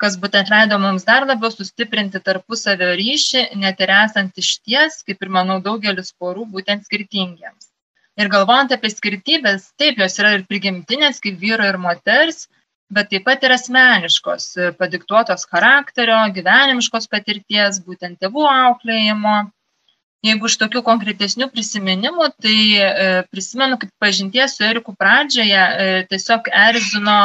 kas 0.03 0.19
būtent 0.21 0.53
leido 0.53 0.79
mums 0.83 1.07
dar 1.09 1.27
labiau 1.29 1.51
sustiprinti 1.53 2.21
tarpusavio 2.27 2.93
ryšį, 3.01 3.47
net 3.63 3.81
ir 3.81 3.93
esant 3.97 4.37
iš 4.43 4.59
ties, 4.61 5.01
kaip 5.07 5.25
ir 5.25 5.33
manau 5.39 5.59
daugelis 5.65 6.13
porų, 6.21 6.45
būtent 6.53 6.85
skirtingiems. 6.89 7.73
Ir 8.17 8.31
galvojant 8.33 8.73
apie 8.73 8.93
skirtybės, 8.93 9.73
taip 9.81 9.99
jos 10.01 10.21
yra 10.21 10.37
ir 10.37 10.47
prigimtinės, 10.49 11.21
kaip 11.25 11.41
vyro 11.41 11.67
ir 11.69 11.77
moters, 11.81 12.47
bet 12.93 13.11
taip 13.11 13.25
pat 13.27 13.43
ir 13.45 13.55
asmeniškos, 13.57 14.49
padiktuotos 14.79 15.47
charakterio, 15.51 16.19
gyvenimiškos 16.37 17.11
patirties, 17.11 17.83
būtent 17.87 18.21
tėvų 18.23 18.47
auklėjimo, 18.53 19.39
Jeigu 20.27 20.49
iš 20.49 20.57
tokių 20.59 20.81
konkretesnių 20.87 21.47
prisiminimų, 21.53 22.29
tai 22.43 22.59
e, 22.81 23.09
prisimenu, 23.31 23.77
kaip 23.79 23.93
pažinties 24.03 24.57
su 24.57 24.65
Eriku 24.67 24.95
pradžioje 24.99 25.59
e, 25.61 25.99
tiesiog 26.11 26.49
erzino 26.51 27.19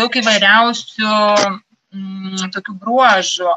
daug 0.00 0.16
įvairiausių 0.18 1.10
m, 1.12 1.58
mm, 1.92 2.48
tokių 2.56 2.74
bruožų. 2.80 3.52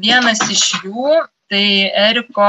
Vienas 0.00 0.40
iš 0.50 0.64
jų 0.80 1.20
tai 1.52 1.64
Eriko 2.08 2.48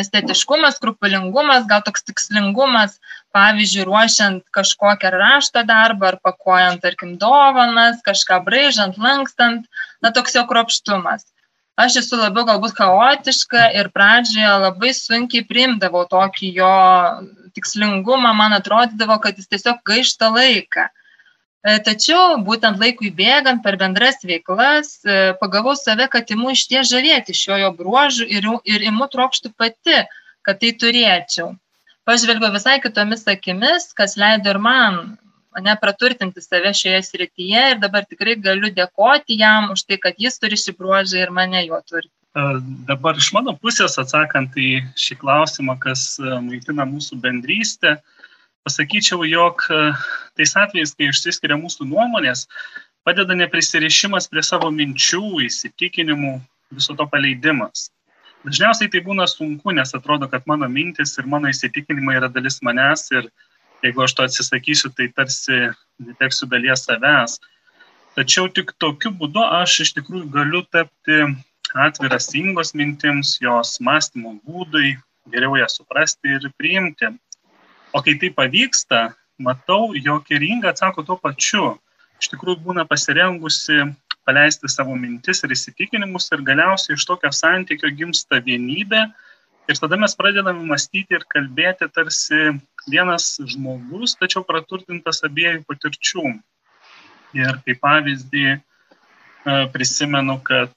estetiškumas, 0.00 0.78
skrupulingumas, 0.80 1.68
gal 1.70 1.84
toks 1.86 2.06
tikslingumas, 2.06 2.98
pavyzdžiui, 3.36 3.86
ruošiant 3.88 4.46
kažkokią 4.56 5.12
rašto 5.14 5.64
darbą 5.68 6.12
ar 6.12 6.20
pakuojant, 6.22 6.82
tarkim, 6.82 7.16
dovanas, 7.20 8.00
kažką 8.06 8.40
braižant, 8.46 8.98
lankstant, 8.98 9.68
na, 10.02 10.10
toks 10.14 10.34
jo 10.38 10.46
kropštumas 10.50 11.28
aš 11.80 12.00
esu 12.02 12.18
labiau 12.20 12.46
galbūt 12.48 12.76
chaotiška 12.76 13.70
ir 13.80 13.90
pradžioje 13.94 14.54
labai 14.64 14.92
sunkiai 14.96 15.46
priimdavau 15.48 16.06
tokį 16.10 16.52
jo 16.58 16.72
tikslingumą, 17.56 18.32
man 18.36 18.56
atrodydavo, 18.56 19.18
kad 19.22 19.38
jis 19.38 19.50
tiesiog 19.50 19.80
gaišta 19.86 20.30
laiką. 20.34 20.88
E, 21.60 21.76
tačiau 21.84 22.38
būtent 22.44 22.80
laikui 22.80 23.10
bėgant 23.16 23.62
per 23.64 23.76
bendras 23.80 24.22
veiklas 24.24 24.94
e, 25.04 25.18
pagavau 25.40 25.74
save, 25.76 26.06
kad 26.12 26.30
imu 26.32 26.54
iš 26.54 26.66
tie 26.70 26.84
žavėti 26.86 27.36
šio 27.36 27.58
jo 27.64 27.72
bruožų 27.80 28.28
ir, 28.38 28.48
ir 28.64 28.86
imu 28.92 29.10
trokštų 29.12 29.52
pati, 29.60 30.04
kad 30.46 30.62
tai 30.62 30.72
turėčiau. 30.82 31.52
Pažvelgiau 32.08 32.52
visai 32.54 32.78
kitomis 32.82 33.26
akimis, 33.28 33.90
kas 33.96 34.16
leido 34.20 34.50
ir 34.50 34.58
man 34.62 35.18
mane 35.54 35.74
praturtinti 35.82 36.42
save 36.42 36.72
šioje 36.74 37.02
srityje 37.02 37.66
ir 37.72 37.82
dabar 37.82 38.06
tikrai 38.06 38.36
galiu 38.38 38.70
dėkoti 38.74 39.38
jam 39.40 39.70
už 39.74 39.84
tai, 39.88 39.98
kad 40.04 40.18
jis 40.18 40.38
turi 40.38 40.58
šį 40.60 40.76
bruožą 40.78 41.20
ir 41.24 41.32
mane 41.34 41.64
juo 41.66 41.80
turti. 41.86 42.12
Dabar 42.86 43.18
iš 43.18 43.32
mano 43.34 43.56
pusės 43.58 43.98
atsakant 43.98 44.54
į 44.54 44.84
šį 45.04 45.18
klausimą, 45.22 45.74
kas 45.82 46.14
maitina 46.20 46.86
mūsų 46.86 47.18
bendrystę, 47.24 47.96
pasakyčiau, 48.66 49.24
jog 49.26 49.64
tais 50.38 50.54
atvejais, 50.62 50.94
kai 50.94 51.10
išsiskiria 51.10 51.58
mūsų 51.58 51.88
nuomonės, 51.90 52.46
padeda 53.06 53.34
neprisirišimas 53.34 54.30
prie 54.30 54.44
savo 54.46 54.70
minčių, 54.70 55.40
įsitikinimų, 55.48 56.36
viso 56.78 56.94
to 56.94 57.08
paleidimas. 57.10 57.88
Dažniausiai 58.40 58.88
tai 58.88 59.02
būna 59.04 59.26
sunku, 59.28 59.72
nes 59.76 59.92
atrodo, 59.96 60.28
kad 60.32 60.46
mano 60.48 60.68
mintis 60.68 61.12
ir 61.20 61.26
mano 61.28 61.50
įsitikinimai 61.52 62.16
yra 62.16 62.28
dalis 62.32 62.60
manęs 62.64 63.10
ir 63.12 63.28
jeigu 63.84 64.04
aš 64.04 64.14
to 64.16 64.24
atsisakysiu, 64.24 64.92
tai 64.96 65.10
tarsi 65.12 65.58
neteksiu 66.00 66.48
dalies 66.48 66.86
savęs. 66.88 67.36
Tačiau 68.16 68.48
tik 68.48 68.72
tokiu 68.80 69.12
būdu 69.16 69.44
aš 69.60 69.76
iš 69.84 69.92
tikrųjų 69.98 70.30
galiu 70.32 70.62
tapti 70.72 71.20
atviras 71.76 72.30
ingos 72.34 72.72
mintims, 72.74 73.36
jos 73.44 73.76
mąstymo 73.84 74.38
būdui, 74.44 74.96
geriau 75.30 75.58
ją 75.60 75.68
suprasti 75.70 76.36
ir 76.38 76.48
priimti. 76.58 77.12
O 77.92 78.02
kai 78.02 78.16
tai 78.22 78.32
pavyksta, 78.34 79.10
matau, 79.38 79.92
jog 79.94 80.26
ir 80.32 80.42
inga 80.48 80.72
atsako 80.72 81.04
tuo 81.06 81.16
pačiu. 81.20 81.76
Iš 82.20 82.32
tikrųjų 82.32 82.60
būna 82.64 82.84
pasirengusi 82.88 83.84
paleisti 84.30 84.70
savo 84.70 84.94
mintis 84.94 85.42
ir 85.42 85.56
įsitikinimus 85.56 86.30
ir 86.30 86.46
galiausiai 86.46 86.94
iš 86.94 87.06
tokio 87.08 87.32
santykio 87.34 87.90
gimsta 87.98 88.38
vienybė 88.46 89.02
ir 89.70 89.78
tada 89.82 89.98
mes 89.98 90.14
pradedame 90.18 90.62
mąstyti 90.70 91.18
ir 91.18 91.26
kalbėti 91.34 91.88
tarsi 91.94 92.54
vienas 92.90 93.32
žmogus, 93.52 94.16
tačiau 94.18 94.46
praturtintas 94.46 95.22
abiejų 95.26 95.64
patirčių. 95.68 96.24
Ir 97.38 97.60
kaip 97.66 97.78
pavyzdį 97.84 98.46
e, 98.50 98.60
prisimenu, 99.74 100.40
kad 100.46 100.74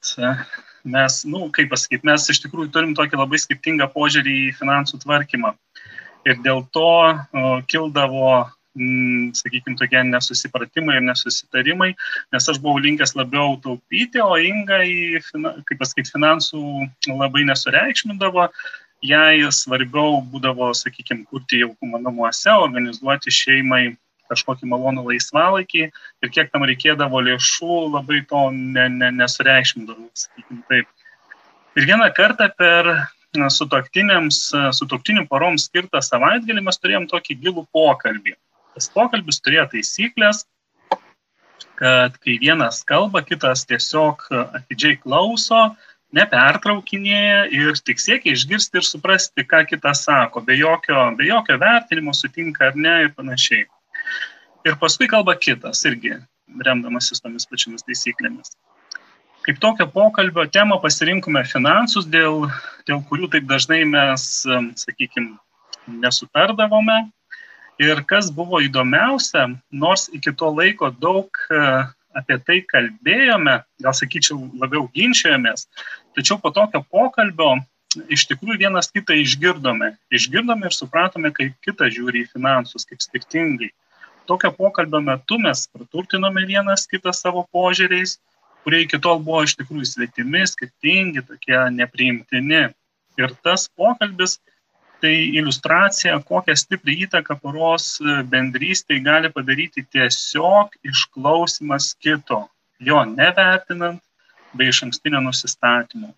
mes, 0.84 1.24
na, 1.24 1.32
nu, 1.32 1.48
kaip 1.54 1.72
pasakyti, 1.72 2.06
mes 2.06 2.28
iš 2.30 2.44
tikrųjų 2.44 2.70
turim 2.74 2.94
tokį 2.94 3.18
labai 3.18 3.40
skirtingą 3.42 3.88
požiūrį 3.94 4.36
į 4.44 4.54
finansų 4.60 5.02
tvarkymą. 5.02 5.54
Ir 6.24 6.38
dėl 6.44 6.62
to 6.72 6.90
kildavo, 7.68 8.28
sakykime, 8.74 9.76
tokie 9.78 10.02
nesusipratimai 10.08 10.98
ir 10.98 11.04
nesusitarimai, 11.06 11.92
nes 12.34 12.48
aš 12.50 12.60
buvau 12.62 12.82
linkęs 12.82 13.14
labiau 13.14 13.56
taupyti, 13.62 14.22
o 14.22 14.34
Inga 14.38 14.82
į, 14.82 15.20
kaip 15.68 15.78
pasakyti, 15.78 16.14
finansų 16.14 16.62
labai 17.14 17.46
nesureikšmindavo. 17.50 18.48
Jai 19.04 19.44
svarbiau 19.52 20.22
būdavo, 20.32 20.70
sakykime, 20.72 21.26
kurti 21.28 21.60
jaukumą 21.60 22.00
namuose, 22.00 22.48
organizuoti 22.50 23.30
šeimai 23.34 23.96
kažkokį 24.32 24.70
malonų 24.70 25.04
laisvalaikį 25.10 25.82
ir 25.84 26.30
kiek 26.32 26.48
tam 26.52 26.64
reikėdavo 26.64 27.20
lėšų, 27.26 27.74
labai 27.92 28.22
to 28.30 28.46
ne, 28.54 28.88
ne, 28.88 29.10
nesureikšmindavau, 29.20 30.08
sakykime 30.16 30.64
taip. 30.70 30.88
Ir 31.76 31.88
vieną 31.90 32.08
kartą 32.16 32.48
per 32.56 32.88
sutoktiniams, 33.34 34.40
sutoktinių 34.78 35.26
poroms 35.28 35.68
skirtą 35.68 36.00
savaitgalį 36.02 36.64
mes 36.64 36.78
turėjom 36.80 37.08
tokį 37.10 37.38
gilų 37.42 37.66
pokalbį. 37.74 38.36
Tas 38.74 38.90
pokalbis 38.90 39.40
turėjo 39.42 39.68
taisyklės, 39.72 40.44
kad 41.78 42.16
kai 42.22 42.36
vienas 42.42 42.82
kalba, 42.86 43.22
kitas 43.26 43.64
tiesiog 43.70 44.26
atidžiai 44.34 44.98
klauso, 45.02 45.60
nepertraukinėja 46.14 47.46
ir 47.54 47.78
tik 47.86 48.02
siekia 48.02 48.34
išgirsti 48.34 48.78
ir 48.80 48.86
suprasti, 48.86 49.46
ką 49.46 49.64
kitas 49.70 50.04
sako, 50.06 50.42
be 50.46 50.58
jokio, 50.58 51.08
be 51.18 51.26
jokio 51.30 51.58
vertinimo 51.62 52.14
sutinka 52.14 52.70
ar 52.70 52.78
ne 52.78 52.94
ir 53.06 53.10
panašiai. 53.16 53.66
Ir 54.64 54.78
paskui 54.80 55.10
kalba 55.10 55.34
kitas, 55.36 55.82
irgi 55.88 56.16
remdamasis 56.66 57.22
tomis 57.22 57.46
pačiamis 57.50 57.86
taisyklėmis. 57.86 58.54
Kaip 59.44 59.58
tokio 59.60 59.86
pokalbio 59.92 60.46
temą 60.48 60.78
pasirinkome 60.80 61.42
finansus, 61.44 62.06
dėl, 62.08 62.46
dėl 62.88 63.02
kurių 63.10 63.28
taip 63.34 63.50
dažnai 63.50 63.82
mes, 63.84 64.22
sakykime, 64.80 65.34
nesutardavome. 66.00 67.02
Ir 67.82 68.04
kas 68.06 68.30
buvo 68.30 68.60
įdomiausia, 68.62 69.48
nors 69.74 70.06
iki 70.14 70.32
to 70.38 70.50
laiko 70.54 70.92
daug 70.94 71.26
e, 71.50 71.60
apie 72.14 72.38
tai 72.46 72.60
kalbėjome, 72.70 73.56
gal 73.82 73.96
sakyčiau, 73.98 74.38
labiau 74.60 74.86
ginčiojomės, 74.94 75.66
tačiau 76.14 76.38
po 76.38 76.54
tokio 76.54 76.84
pokalbio 76.86 77.56
iš 78.14 78.28
tikrųjų 78.30 78.60
vienas 78.62 78.90
kitą 78.94 79.16
išgirdome. 79.18 79.94
Išgirdome 80.14 80.70
ir 80.70 80.76
supratome, 80.76 81.34
kaip 81.34 81.58
kitas 81.66 81.94
žiūri 81.96 82.22
į 82.22 82.30
finansus, 82.34 82.86
kaip 82.86 83.02
skirtingai 83.02 83.72
tokio 84.26 84.52
pokalbio 84.52 85.00
metu 85.00 85.38
mes 85.38 85.66
praturtinome 85.72 86.44
vienas 86.48 86.86
kitą 86.90 87.12
savo 87.12 87.44
požiūriais, 87.54 88.16
kurie 88.64 88.84
iki 88.84 89.00
tol 89.06 89.20
buvo 89.24 89.42
iš 89.44 89.56
tikrųjų 89.60 89.88
svetimi, 89.90 90.44
skirtingi, 90.48 91.24
tokie 91.28 91.58
nepriimtini. 91.76 92.64
Ir 93.20 93.34
tas 93.46 93.68
pokalbis 93.76 94.38
tai 95.04 95.12
iliustracija, 95.36 96.16
kokią 96.24 96.54
stiprią 96.56 96.94
įtaką 97.04 97.36
poros 97.42 97.98
bendrystėje 98.32 99.04
gali 99.04 99.28
padaryti 99.34 99.84
tiesiog 99.92 100.72
išklausimas 100.88 101.90
kito, 102.00 102.46
jo 102.80 103.02
nevertinant 103.10 104.00
bei 104.56 104.72
iš 104.72 104.84
ankstinio 104.86 105.20
nusistatymo. 105.26 106.14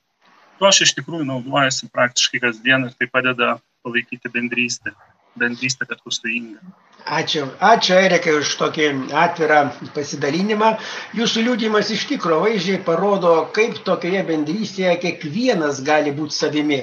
Tuo 0.60 0.70
aš 0.70 0.84
iš 0.86 0.94
tikrųjų 1.00 1.26
naudojuosi 1.26 1.90
praktiškai 1.92 2.40
kasdien 2.46 2.86
ir 2.86 2.94
tai 2.94 3.10
padeda 3.10 3.56
palaikyti 3.84 4.30
bendrystę, 4.32 4.94
bendrystę 5.34 5.88
kartu 5.90 6.14
su 6.14 6.30
Inga. 6.30 6.62
Ačiū. 7.06 7.44
Ačiū, 7.62 7.98
Erikai, 8.06 8.38
už 8.38 8.54
tokį 8.60 8.86
atvirą 9.24 9.58
pasidalinimą. 9.94 10.72
Jūsų 11.18 11.44
liūdimas 11.48 11.90
iš 11.94 12.06
tikro 12.12 12.38
vaizdžiai 12.42 12.80
parodo, 12.86 13.34
kaip 13.54 13.82
tokioje 13.86 14.22
bendrystėje 14.30 14.94
kiekvienas 15.02 15.82
gali 15.86 16.14
būti 16.16 16.38
savimi, 16.38 16.80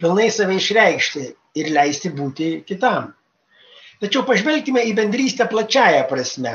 pilnai 0.00 0.30
save 0.30 0.56
išreikšti 0.58 1.24
ir 1.60 1.70
leisti 1.74 2.10
būti 2.14 2.50
kitam. 2.68 3.12
Tačiau 3.98 4.22
pažvelkime 4.26 4.84
į 4.86 4.94
bendrystę 4.94 5.48
plačiają 5.50 6.04
prasme. 6.10 6.54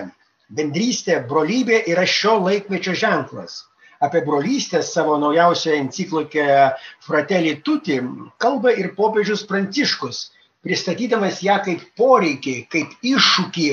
Bendrystė, 0.53 1.17
brolybė 1.27 1.81
yra 1.91 2.05
šio 2.07 2.37
laikmečio 2.45 2.93
ženklas. 2.95 3.63
Apie 4.03 4.21
brolystę 4.23 4.81
savo 4.83 5.17
naujausioje 5.19 5.79
enciklikoje 5.79 6.55
Fratelli 7.03 7.55
Tutti 7.63 7.99
kalba 8.43 8.73
ir 8.75 8.91
popiežius 8.97 9.45
Pranciškus 9.47 10.29
pristatydamas 10.63 11.41
ją 11.43 11.57
kaip 11.65 11.83
poreikį, 11.99 12.55
kaip 12.71 12.95
iššūkį 13.03 13.67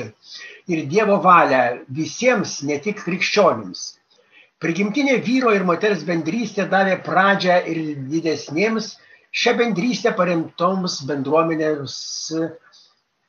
ir 0.75 0.85
Dievo 0.91 1.19
valią 1.23 1.63
visiems, 1.95 2.61
ne 2.67 2.79
tik 2.83 3.03
krikščionims. 3.05 3.85
Prigimtinė 4.61 5.17
vyro 5.25 5.55
ir 5.57 5.65
moters 5.65 6.03
bendrystė 6.05 6.67
davė 6.69 6.99
pradžią 7.07 7.61
ir 7.71 7.79
didesnėms 8.11 8.93
šią 9.33 9.57
bendrystę 9.61 10.13
paremtoms 10.19 11.03
bendruomenėms 11.09 11.95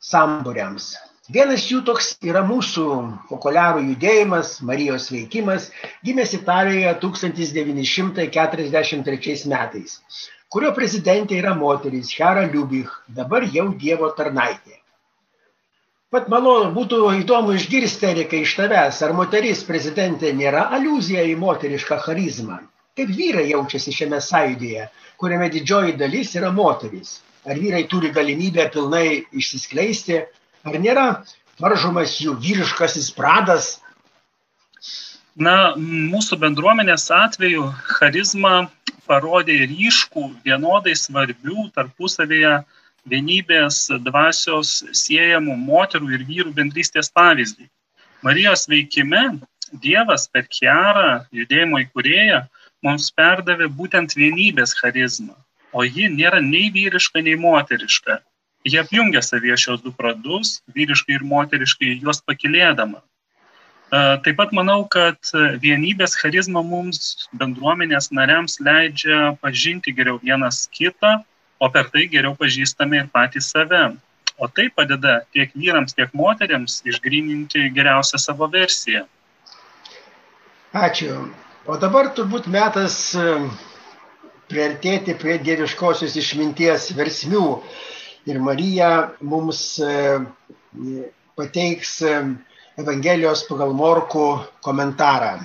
samburiams. 0.02 0.84
Vienas 1.32 1.62
jų 1.70 1.80
toks 1.86 2.18
yra 2.26 2.42
mūsų 2.44 2.84
populiarų 3.30 3.80
judėjimas, 3.92 4.48
Marijos 4.66 5.10
veikimas, 5.14 5.70
gimęs 6.04 6.34
Italijoje 6.40 6.92
1943 7.06 9.48
metais 9.54 9.90
kurio 10.52 10.74
prezidentė 10.76 11.38
yra 11.40 11.54
moteris 11.56 12.12
Hera 12.18 12.44
Liubich, 12.44 12.92
dabar 13.08 13.46
jau 13.54 13.70
Dievo 13.82 14.10
tarnaitė. 14.18 14.76
Pat 16.12 16.26
malonu, 16.28 16.74
būtų 16.76 16.98
įdomu 17.22 17.54
išgirsti, 17.56 18.10
Erika, 18.10 18.36
iš 18.36 18.52
tavęs, 18.58 18.98
ar 19.06 19.14
moteris 19.16 19.62
prezidentė 19.64 20.34
nėra 20.36 20.66
aluzija 20.76 21.24
į 21.24 21.38
moterišką 21.40 21.96
charizmą. 22.04 22.58
Kaip 22.92 23.08
vyrai 23.16 23.46
jaučiasi 23.48 23.92
šiame 23.96 24.18
sąjūdėje, 24.20 24.88
kuriame 25.20 25.46
didžioji 25.52 25.94
dalis 26.00 26.34
yra 26.36 26.50
moteris. 26.52 27.20
Ar 27.48 27.56
vyrai 27.56 27.86
turi 27.88 28.10
galimybę 28.12 28.66
pilnai 28.74 29.22
išsiskleisti, 29.32 30.18
ar 30.68 30.76
nėra 30.82 31.06
varžomas 31.62 32.18
jų 32.20 32.36
vyriškasis 32.42 33.08
pradas. 33.16 33.78
Na, 35.32 35.72
mūsų 35.80 36.36
bendruomenės 36.42 37.08
atveju 37.16 37.64
charizma 37.96 38.68
parodė 39.08 39.56
ryškų, 39.70 40.28
vienodai 40.44 40.92
svarbių 40.98 41.70
tarpusavėje 41.72 42.58
vienybės 43.08 43.86
dvasios 44.04 44.82
siejamų 44.92 45.56
moterų 45.64 46.12
ir 46.18 46.26
vyrų 46.28 46.52
bendrystės 46.60 47.08
pavyzdį. 47.16 47.70
Marijos 48.22 48.68
veikime 48.70 49.24
Dievas 49.72 50.28
per 50.28 50.44
Kiarą, 50.52 51.24
judėjimo 51.32 51.80
įkūrėją, 51.86 52.42
mums 52.86 53.10
perdavė 53.14 53.68
būtent 53.78 54.16
vienybės 54.18 54.74
charizmą, 54.80 55.34
o 55.72 55.84
ji 55.86 56.10
nėra 56.12 56.42
nei 56.44 56.68
vyriška, 56.74 57.22
nei 57.22 57.38
moteriška. 57.38 58.18
Jie 58.68 58.78
apjungia 58.82 59.22
savyje 59.26 59.56
šios 59.58 59.80
du 59.82 59.90
pradus, 59.94 60.60
vyriškai 60.74 61.16
ir 61.16 61.24
moteriškai, 61.26 61.96
juos 62.02 62.22
pakilėdama. 62.22 63.00
Taip 63.92 64.38
pat 64.38 64.54
manau, 64.56 64.86
kad 64.88 65.18
vienybės 65.60 66.14
charizma 66.16 66.62
mums 66.64 67.28
bendruomenės 67.36 68.08
nariams 68.14 68.56
leidžia 68.64 69.34
pažinti 69.42 69.92
geriau 69.92 70.20
vienas 70.22 70.64
kitą, 70.72 71.18
o 71.60 71.68
per 71.68 71.90
tai 71.92 72.06
geriau 72.14 72.32
pažįstame 72.38 73.02
ir 73.02 73.10
patys 73.12 73.50
save. 73.52 73.82
O 74.40 74.48
tai 74.48 74.70
padeda 74.72 75.20
tiek 75.36 75.52
vyrams, 75.54 75.92
tiek 75.94 76.10
moteriams 76.16 76.80
išgrininti 76.88 77.68
geriausią 77.76 78.18
savo 78.18 78.48
versiją. 78.50 79.04
Ačiū. 80.72 81.18
O 81.62 81.76
dabar 81.78 82.08
turbūt 82.10 82.48
metas 82.50 83.12
priartėti 84.50 85.14
prie 85.14 85.36
dieviškosios 85.46 86.16
išminties 86.18 86.88
versmių. 86.98 87.44
Ir 88.26 88.40
Marija 88.42 88.88
mums 89.22 89.60
pateiks 91.38 92.00
Evangelijos 92.82 93.44
pagal 93.46 93.76
Morkų 93.78 94.26
komentarą. 94.66 95.36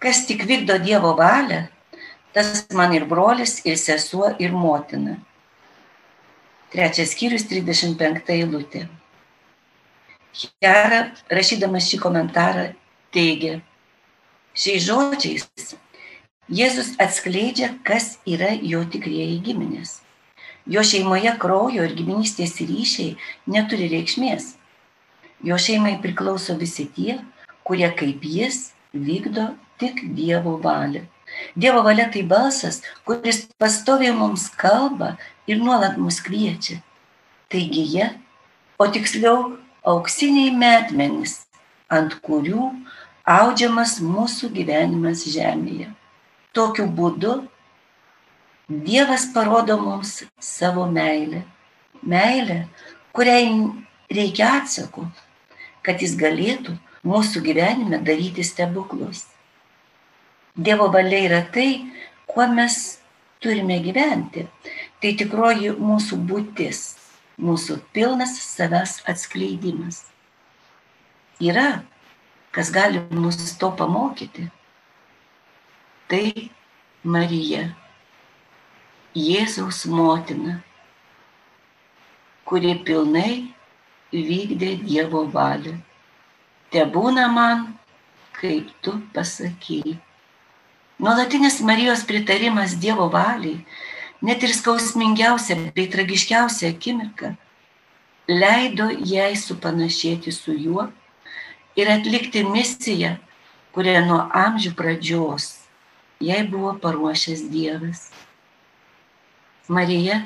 Kas 0.00 0.24
tik 0.28 0.46
vykdo 0.48 0.78
Dievo 0.80 1.12
valią, 1.18 1.66
tas 2.32 2.64
man 2.72 2.96
ir 2.96 3.04
brolis, 3.04 3.58
ir 3.68 3.76
sesuo, 3.80 4.32
ir 4.40 4.56
motina. 4.56 5.18
Trečias 6.72 7.12
skyrius, 7.12 7.44
35 7.50 8.32
eilutė. 8.32 8.86
Hera, 10.64 11.06
rašydamas 11.32 11.88
šį 11.90 12.00
komentarą, 12.00 12.68
teigia, 13.12 13.60
šiais 14.56 14.86
žodžiais 14.88 15.76
Jėzus 16.46 16.92
atskleidžia, 17.02 17.72
kas 17.82 18.20
yra 18.22 18.52
jo 18.62 18.84
tikrieji 18.86 19.40
giminės. 19.42 19.96
Jo 20.70 20.84
šeimoje 20.86 21.32
kraujo 21.42 21.82
ir 21.82 21.94
giminystės 21.98 22.54
ryšiai 22.62 23.16
neturi 23.50 23.88
reikšmės. 23.90 24.52
Jo 25.42 25.58
šeimai 25.58 25.96
priklauso 26.02 26.54
visi 26.60 26.86
tie, 26.86 27.18
kurie 27.66 27.90
kaip 27.98 28.22
jis 28.22 28.70
vykdo 28.94 29.48
tik 29.82 30.04
Dievo 30.14 30.54
valią. 30.62 31.02
Dievo 31.58 31.82
valia 31.82 32.06
tai 32.14 32.22
balsas, 32.22 32.78
kuris 33.02 33.42
pastoviai 33.58 34.14
mums 34.14 34.46
kalba 34.54 35.16
ir 35.50 35.58
nuolat 35.58 35.98
mus 35.98 36.22
kviečia. 36.22 36.78
Taigi 37.50 37.82
jie, 37.90 38.06
o 38.78 38.86
tiksliau 38.86 39.56
auksiniai 39.82 40.54
metmenys, 40.54 41.40
ant 41.90 42.14
kurių 42.22 42.70
audžiamas 43.26 43.98
mūsų 44.00 44.52
gyvenimas 44.54 45.26
žemėje. 45.26 45.90
Tokiu 46.54 46.86
būdu 46.86 47.42
Dievas 48.66 49.28
parodo 49.30 49.76
mums 49.78 50.24
savo 50.40 50.86
meilę. 50.90 51.44
Meilę, 52.02 52.66
kuriai 53.14 53.46
reikia 54.10 54.48
atsako, 54.58 55.04
kad 55.86 56.02
jis 56.02 56.16
galėtų 56.18 56.74
mūsų 57.06 57.44
gyvenime 57.46 58.00
daryti 58.02 58.42
stebuklus. 58.42 59.28
Dievo 60.58 60.88
valia 60.90 61.20
yra 61.28 61.40
tai, 61.54 61.86
kuo 62.26 62.48
mes 62.50 62.98
turime 63.38 63.78
gyventi. 63.84 64.48
Tai 64.98 65.14
tikroji 65.22 65.76
mūsų 65.78 66.18
būtis, 66.26 66.80
mūsų 67.38 67.78
pilnas 67.94 68.34
savęs 68.48 68.98
atskleidimas. 69.06 70.02
Yra, 71.38 71.84
kas 72.56 72.70
gali 72.72 73.02
mus 73.10 73.36
to 73.60 73.68
pamokyti. 73.76 74.46
Tai 76.08 76.48
Marija, 77.04 77.66
Jėzaus 79.16 79.82
motina, 79.92 80.62
kuri 82.48 82.72
pilnai 82.86 83.52
vykdė 84.12 84.72
Dievo 84.86 85.26
valią. 85.36 85.76
Te 86.72 86.88
būna 86.96 87.28
man, 87.28 87.68
kaip 88.40 88.72
tu 88.80 88.96
pasakėjai. 89.12 89.98
Nuolatinis 90.96 91.60
Marijos 91.60 92.08
pritarimas 92.08 92.78
Dievo 92.80 93.10
valiai, 93.12 93.60
net 94.24 94.44
ir 94.48 94.56
skausmingiausia 94.56 95.58
bei 95.76 95.90
tragiškiausia 95.92 96.72
akimirka, 96.72 97.34
leido 98.32 98.88
jai 99.04 99.34
supanašėti 99.36 100.32
su 100.32 100.56
juo 100.56 100.88
ir 101.76 101.92
atlikti 101.92 102.44
misiją, 102.48 103.16
kurią 103.76 104.02
nuo 104.08 104.24
amžių 104.32 104.74
pradžios 104.76 105.52
jai 106.20 106.46
buvo 106.48 106.74
paruošęs 106.80 107.48
Dievas. 107.52 108.10
Marija 109.68 110.22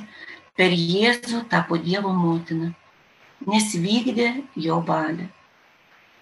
per 0.56 0.72
Jėzų 0.74 1.46
tapo 1.50 1.78
Dievo 1.80 2.12
motina, 2.12 2.72
nes 3.46 3.72
vykdė 3.74 4.44
jo 4.56 4.80
valią. 4.86 5.28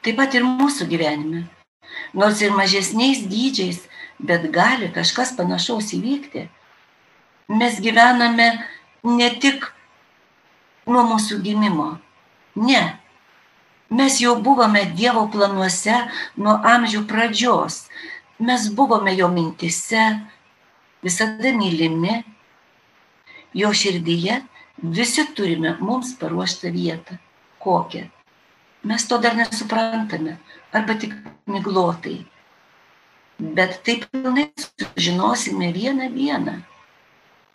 Taip 0.02 0.16
pat 0.20 0.34
ir 0.38 0.46
mūsų 0.46 0.86
gyvenime. 0.88 1.46
Nors 2.14 2.40
ir 2.44 2.54
mažesniais 2.54 3.24
dydžiais, 3.26 3.82
bet 4.18 4.46
gali 4.54 4.90
kažkas 4.94 5.34
panašaus 5.36 5.90
įvykti. 5.96 6.46
Mes 7.48 7.80
gyvename 7.80 8.48
ne 9.04 9.28
tik 9.40 9.66
nuo 10.86 11.02
mūsų 11.08 11.40
gimimo. 11.42 11.96
Ne. 12.54 12.97
Mes 13.90 14.20
jau 14.20 14.35
buvome 14.42 14.83
Dievo 14.92 15.24
planuose 15.33 15.94
nuo 16.37 16.59
amžių 16.61 17.07
pradžios. 17.09 17.87
Mes 18.38 18.68
buvome 18.77 19.14
jo 19.16 19.31
mintise, 19.33 20.03
visada 21.03 21.55
mylimi. 21.57 22.20
Jo 23.57 23.72
širdyje 23.72 24.42
visi 24.83 25.24
turime 25.33 25.79
mums 25.81 26.12
paruoštą 26.20 26.70
vietą. 26.77 27.16
Kokią? 27.64 28.05
Mes 28.85 29.09
to 29.09 29.18
dar 29.18 29.35
nesuprantame, 29.35 30.37
arba 30.72 30.94
tik 30.94 31.16
miglotai. 31.48 32.20
Bet 33.40 33.81
taip 33.88 34.05
pilnai 34.12 34.51
sužinosime 34.61 35.72
vieną 35.72 36.12
dieną, 36.14 36.61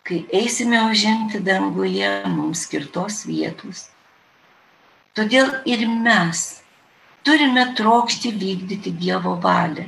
kai 0.02 0.24
eisime 0.32 0.82
užimti 0.90 1.40
danguje 1.40 2.10
mums 2.26 2.66
skirtos 2.66 3.22
vietos. 3.24 3.93
Todėl 5.14 5.50
ir 5.70 5.82
mes 5.86 6.38
turime 7.22 7.62
trokšti 7.78 8.32
vykdyti 8.34 8.90
Dievo 8.98 9.36
valią, 9.42 9.84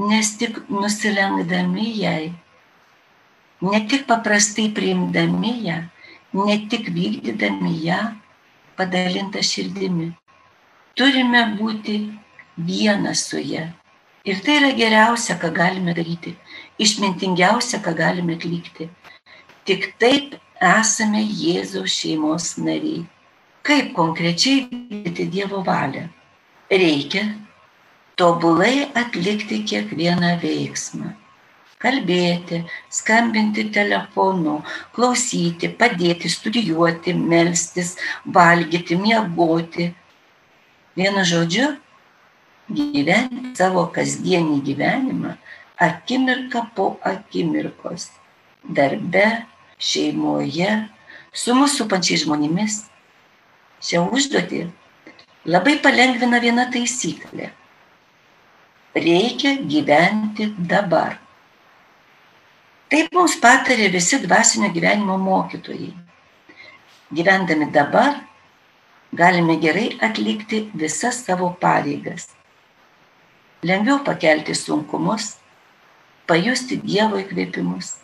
nes 0.00 0.30
tik 0.40 0.62
nusilenkdami 0.72 1.88
jai, 1.98 2.30
ne 3.60 3.80
tik 3.90 4.06
paprastai 4.08 4.70
priimdami 4.78 5.50
ją, 5.66 5.74
ne 6.40 6.56
tik 6.72 6.88
vykdydami 6.94 7.72
ją 7.84 7.98
padalintą 8.78 9.42
širdimi, 9.44 10.06
turime 10.96 11.42
būti 11.58 11.96
vienas 12.56 13.26
su 13.28 13.42
ja. 13.44 13.66
Ir 14.24 14.40
tai 14.46 14.56
yra 14.62 14.70
geriausia, 14.78 15.36
ką 15.42 15.50
galime 15.58 15.92
daryti, 15.94 16.32
išmintingiausia, 16.80 17.82
ką 17.84 17.92
galime 18.00 18.38
atlikti. 18.40 18.88
Tik 19.68 19.92
taip 20.00 20.38
esame 20.64 21.20
Jėzaus 21.22 21.92
šeimos 22.00 22.54
nariai. 22.56 23.04
Kaip 23.66 23.92
konkrečiai 23.96 24.68
vykdyti 24.70 25.26
Dievo 25.32 25.62
valią? 25.66 26.06
Reikia 26.70 27.24
tobulai 28.16 28.86
atlikti 28.94 29.62
kiekvieną 29.66 30.36
veiksmą. 30.42 31.12
Kalbėti, 31.82 32.62
skambinti 32.88 33.66
telefonu, 33.74 34.60
klausyti, 34.96 35.68
padėti, 35.68 36.30
studijuoti, 36.32 37.12
melstis, 37.12 37.96
valgyti, 38.38 38.96
miegoti, 38.96 39.90
Vienu 40.96 41.20
žodžiu, 41.28 41.66
gyventi 42.72 43.50
savo 43.58 43.82
kasdienį 43.92 44.62
gyvenimą 44.64 45.34
akimirką 45.86 46.62
po 46.72 46.86
akimirkos. 47.04 48.06
Darbe, 48.64 49.26
šeimoje, 49.76 50.70
su 51.36 51.52
mūsų 51.58 51.84
pačiais 51.90 52.24
žmonėmis. 52.24 52.78
Šią 53.82 54.06
užduotį 54.16 54.64
labai 55.46 55.76
palengvina 55.82 56.40
viena 56.42 56.66
taisyklė. 56.72 57.50
Reikia 58.96 59.58
gyventi 59.68 60.48
dabar. 60.56 61.18
Taip 62.88 63.12
mums 63.12 63.34
patarė 63.42 63.90
visi 63.92 64.18
dvasinio 64.22 64.70
gyvenimo 64.72 65.18
mokytojai. 65.20 65.92
Gyvendami 67.12 67.68
dabar 67.74 68.22
galime 69.12 69.58
gerai 69.60 69.90
atlikti 70.00 70.70
visas 70.74 71.20
savo 71.26 71.50
pareigas. 71.60 72.30
Lengviau 73.66 74.00
pakelti 74.04 74.54
sunkumus, 74.54 75.36
pajusti 76.26 76.80
Dievo 76.80 77.20
įkvėpimus. 77.20 77.96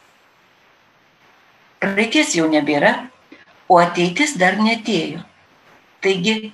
Praeities 1.83 2.37
jau 2.37 2.47
nebėra, 2.51 2.95
o 3.69 3.81
ateitis 3.83 4.37
dar 4.39 4.61
netėjo. 4.61 5.23
Taigi 6.03 6.53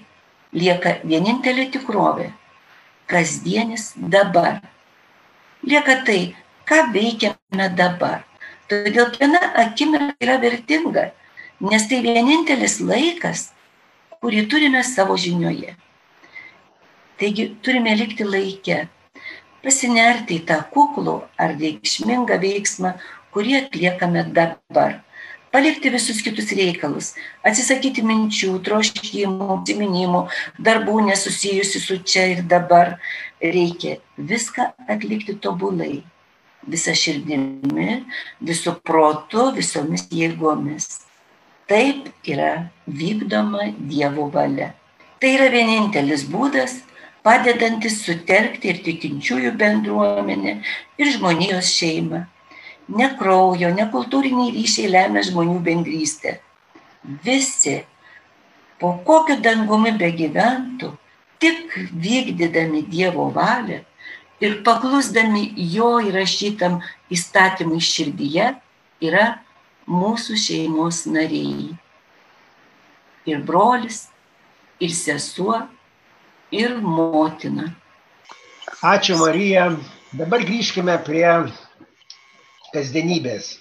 lieka 0.53 0.99
vienintelė 1.09 1.69
tikrovė- 1.73 2.33
kasdienis 3.11 3.95
dabar. 3.97 4.61
Lieka 5.65 6.05
tai, 6.05 6.35
ką 6.69 6.93
veikiame 6.93 7.69
dabar. 7.77 8.25
Todėl 8.69 9.09
viena 9.17 9.41
akimirka 9.63 10.21
yra 10.21 10.37
vertinga, 10.43 11.11
nes 11.61 11.89
tai 11.89 12.03
vienintelis 12.05 12.77
laikas, 12.85 13.49
kurį 14.21 14.45
turime 14.53 14.83
savo 14.85 15.17
žinioje. 15.17 15.75
Taigi 17.19 17.49
turime 17.63 17.97
likti 17.97 18.25
laikę, 18.29 18.89
pasinerti 19.65 20.39
į 20.39 20.45
tą 20.51 20.61
kuklų 20.75 21.17
ar 21.41 21.57
reikšmingą 21.57 22.37
veiksmą, 22.45 22.93
kurį 23.33 23.57
atliekame 23.63 24.29
dabar. 24.37 25.01
Palikti 25.49 25.89
visus 25.89 26.21
kitus 26.21 26.51
reikalus, 26.53 27.15
atsisakyti 27.47 28.03
minčių, 28.05 28.51
troškimų, 28.67 29.47
atsiminimų, 29.55 30.21
darbų 30.61 30.99
nesusijusių 31.07 31.81
su 31.81 31.97
čia 32.05 32.27
ir 32.35 32.45
dabar. 32.51 32.99
Reikia 33.41 33.97
viską 34.19 34.73
atlikti 34.91 35.37
tobulai, 35.41 36.03
visa 36.69 36.93
širdimi, 36.93 38.03
visų 38.45 38.75
protu, 38.85 39.49
visomis 39.57 40.09
jėgomis. 40.13 40.89
Taip 41.69 42.11
yra 42.29 42.69
vykdoma 42.85 43.71
Dievo 43.79 44.29
valia. 44.35 44.73
Tai 45.21 45.31
yra 45.37 45.49
vienintelis 45.53 46.27
būdas, 46.29 46.81
padedantis 47.25 48.03
sutelkti 48.05 48.73
ir 48.73 48.83
tikinčiųjų 48.85 49.53
bendruomenę 49.61 50.59
ir 50.99 51.11
žmonijos 51.17 51.73
šeimą. 51.77 52.27
Ne 52.89 53.11
kraujo, 53.19 53.69
ne 53.75 53.85
kultūriniai 53.93 54.55
ryšiai 54.55 54.89
lemia 54.93 55.25
žmonių 55.27 55.59
bendrystę. 55.65 56.39
Visi, 57.25 57.83
po 58.81 58.95
kokiu 59.05 59.37
dangumi 59.45 59.93
begyventų, 60.01 60.95
tik 61.43 61.77
vykdydami 61.93 62.87
Dievo 62.89 63.29
valią, 63.35 63.83
ir 64.41 64.61
paklusdami 64.65 65.51
jo 65.75 65.99
įrašytam 66.09 66.79
įstatymui 67.13 67.81
širdyje 67.83 68.53
yra 69.05 69.27
mūsų 69.89 70.39
šeimos 70.39 71.05
nariai. 71.11 71.75
Ir 73.29 73.43
brolis, 73.45 74.07
ir 74.81 74.95
sesuo, 74.95 75.61
ir 76.55 76.79
motina. 76.81 77.73
Ačiū 78.85 79.19
Marija. 79.21 79.73
Dabar 80.17 80.41
grįžkime 80.41 80.95
prie 81.05 81.27
kasdienybės. 82.75 83.57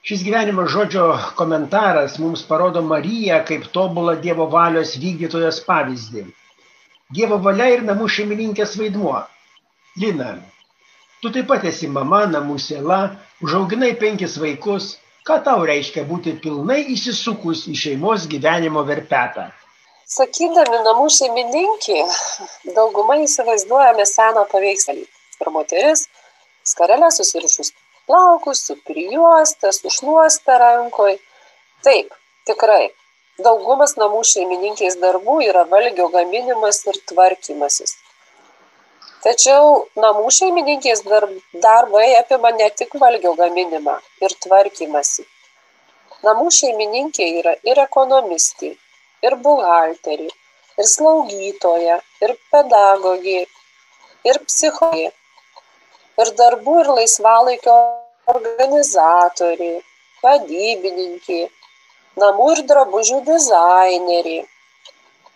Šis 0.00 0.22
gyvenimo 0.24 0.64
žodžio 0.72 1.06
komentaras 1.36 2.14
mums 2.22 2.42
parodo 2.48 2.80
Mariją 2.82 3.42
kaip 3.48 3.66
tobulą 3.74 4.14
Dievo 4.24 4.46
valios 4.54 4.94
vykdytojos 5.02 5.58
pavyzdį. 5.66 6.22
Dievo 7.16 7.36
valia 7.44 7.66
ir 7.74 7.82
namų 7.84 8.06
šeimininkės 8.14 8.78
vaidmuo 8.80 9.18
Lina, 10.00 10.30
tu 11.20 11.32
taip 11.34 11.50
pat 11.50 11.66
esi 11.68 11.90
mama, 11.90 12.22
namų 12.32 12.56
siela, 12.62 13.00
užauginai 13.44 13.90
penkis 14.00 14.38
vaikus. 14.40 14.94
Ką 15.28 15.36
tau 15.44 15.66
reiškia 15.68 16.06
būti 16.08 16.32
pilnai 16.40 16.78
įsisukus 16.94 17.66
į 17.68 17.74
šeimos 17.82 18.24
gyvenimo 18.30 18.86
verpetą? 18.88 19.50
Sakydami 20.08 20.80
namų 20.86 21.10
šeimininkį, 21.18 21.98
daugumai 22.78 23.20
įsivaizduojame 23.26 24.08
seną 24.08 24.46
paveikslį. 24.54 25.04
Ir 25.40 25.52
moteris, 25.52 26.06
skarelė 26.72 27.12
susirišus 27.14 27.74
plaukus, 28.10 28.66
su 28.66 28.76
prijuostė, 28.90 29.72
su 29.78 29.94
šluostė 29.96 30.58
rankoj. 30.66 31.16
Taip, 31.86 32.12
tikrai. 32.50 32.90
Daugumas 33.40 33.96
namų 33.96 34.20
šeimininkės 34.34 35.00
darbų 35.00 35.40
yra 35.46 35.64
valgio 35.70 36.10
gaminimas 36.12 36.84
ir 36.90 36.98
tvarkymasis 37.08 37.96
tačiau 39.24 39.72
namų 40.00 40.30
šeimininkės 40.36 41.02
darbai 41.64 42.08
apima 42.18 42.52
ne 42.56 42.68
tik 42.80 42.96
valgio 43.02 43.34
gaminimą 43.40 43.96
ir 44.24 44.34
tvarkymąsi. 44.44 45.26
Namų 46.26 46.50
šeimininkė 46.56 47.26
yra 47.40 47.54
ir 47.70 47.80
ekonomistė, 47.84 48.74
ir 49.26 49.36
buhalterė, 49.44 50.28
ir 50.80 50.90
slaugytoja, 50.94 51.96
ir 52.24 52.34
pedagogė, 52.52 53.40
ir 54.28 54.40
psichologė, 54.48 55.12
ir 56.22 56.30
darbų 56.38 56.76
ir 56.82 56.90
laisvalaikio 56.98 57.76
organizatorė, 58.34 59.72
vadybininkė, 60.24 61.40
namų 62.20 62.48
ir 62.54 62.62
drabužių 62.70 63.20
dizainerė. 63.28 64.38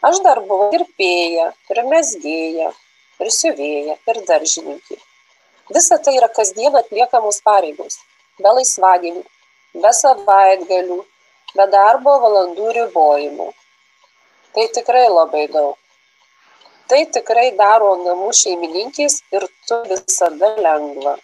Aš 0.05 0.20
dar 0.27 0.42
buvau 0.49 0.70
kirpėja 0.75 1.51
ir 1.73 1.83
mesgėja, 1.88 2.70
ir 3.25 3.31
siuvėja, 3.38 3.97
ir 4.12 4.20
daržininkė. 4.29 4.99
Visa 5.73 5.97
tai 6.05 6.18
yra 6.18 6.29
kasdien 6.29 6.75
atliekamos 6.77 7.40
pareigos, 7.47 7.97
be 8.37 8.53
laisvadienių, 8.59 9.23
be 9.81 9.92
savaitgalių, 10.01 10.99
be 11.57 11.66
darbo 11.73 12.18
valandų 12.27 12.75
ribojimų. 12.81 13.49
Tai 14.55 14.66
tikrai 14.77 15.07
labai 15.09 15.47
daug. 15.55 15.79
Tai 16.88 16.99
tikrai 17.16 17.51
daro 17.57 17.94
namų 18.03 18.33
šeimininkės 18.37 19.23
ir 19.33 19.47
tu 19.68 19.77
visada 19.88 20.51
lengva. 20.66 21.14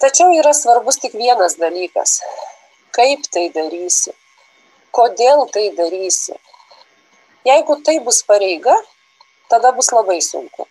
Tačiau 0.00 0.30
yra 0.32 0.52
svarbus 0.54 1.00
tik 1.02 1.16
vienas 1.18 1.56
dalykas- 1.58 2.20
kaip 2.96 3.26
tai 3.34 3.48
darysi, 3.56 4.12
kodėl 4.98 5.42
tai 5.56 5.64
darysi. 5.80 6.36
Jeigu 7.50 7.76
tai 7.82 7.98
bus 8.06 8.22
pareiga, 8.22 8.76
tada 9.48 9.72
bus 9.72 9.90
labai 9.90 10.20
sunku. 10.22 10.66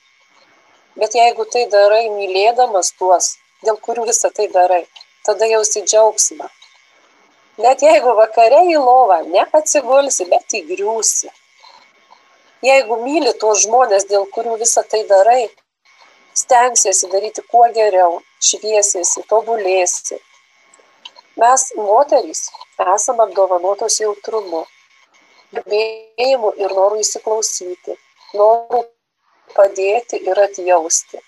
Bet 0.95 1.11
jeigu 1.19 1.45
tai 1.51 1.65
darai 1.75 2.07
mylėdamas 2.15 2.93
tuos, 2.97 3.37
dėl 3.65 3.77
kurių 3.85 4.07
visą 4.07 4.31
tai 4.33 4.47
darai, 4.47 4.87
tada 5.25 5.45
jausi 5.45 5.83
džiaugsmą. 5.83 6.49
Net 7.57 7.83
jeigu 7.83 8.15
vakare 8.15 8.63
į 8.71 8.79
lovą 8.79 9.19
ne 9.27 9.45
atsigulsi, 9.59 10.25
bet 10.31 10.47
įgriūsi. 10.61 11.29
Jeigu 12.65 12.97
myli 13.03 13.31
tuos 13.41 13.63
žmonės, 13.63 14.07
dėl 14.09 14.25
kurių 14.35 14.57
visą 14.59 14.83
tai 14.91 15.05
darai, 15.07 15.45
stengsiesi 16.35 17.07
daryti 17.11 17.43
kuo 17.51 17.63
geriau, 17.75 18.19
šviesiesi, 18.43 19.23
tobulėsi. 19.31 20.19
Mes, 21.39 21.63
moterys, 21.77 22.49
esame 22.95 23.23
apdovanotos 23.27 24.01
jautrumu, 24.03 24.65
gebėjimu 25.55 26.51
ir 26.59 26.75
noru 26.75 26.99
įsiklausyti 26.99 27.95
noru 28.33 28.83
padėti 29.55 30.19
ir 30.29 30.39
atjausti. 30.43 31.21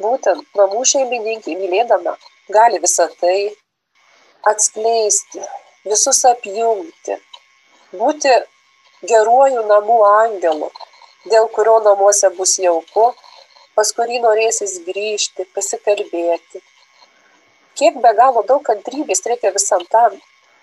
Būtent 0.00 0.56
namų 0.56 0.84
šeimininkė 0.92 1.56
mylėdama 1.60 2.16
gali 2.54 2.80
visą 2.82 3.06
tai 3.20 3.52
atskleisti, 4.50 5.42
visus 5.84 6.24
apjungti, 6.30 7.18
būti 7.92 8.32
geruoju 9.08 9.64
namų 9.66 9.98
angelu, 10.06 10.70
dėl 11.32 11.48
kurio 11.54 11.78
namuose 11.84 12.30
bus 12.36 12.56
jauku, 12.60 13.10
pas 13.74 13.92
kurį 13.96 14.20
norėsis 14.24 14.78
grįžti, 14.86 15.46
pasikalbėti. 15.54 16.62
Kiek 17.80 18.00
be 18.04 18.12
galo 18.18 18.42
daug 18.48 18.64
kantrybės 18.66 19.24
reikia 19.26 19.52
visam 19.54 19.84
tam, 19.92 20.18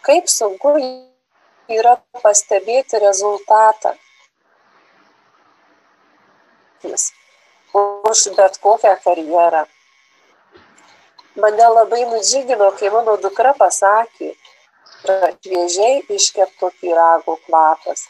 kaip 0.06 0.28
sunku 0.30 0.76
yra 1.78 1.95
pastebėti 2.21 3.00
rezultatą, 3.02 3.95
už 8.12 8.19
bet 8.38 8.60
kokią 8.62 8.93
karjerą. 9.04 9.65
Mane 11.38 11.67
labai 11.69 12.04
nudžiugino, 12.10 12.69
kai 12.78 12.89
mano 12.93 13.17
dukra 13.21 13.54
pasakė, 13.58 14.32
šviežiai 15.06 16.06
iškepto 16.17 16.71
pyrago 16.82 17.38
kvapas. 17.45 18.08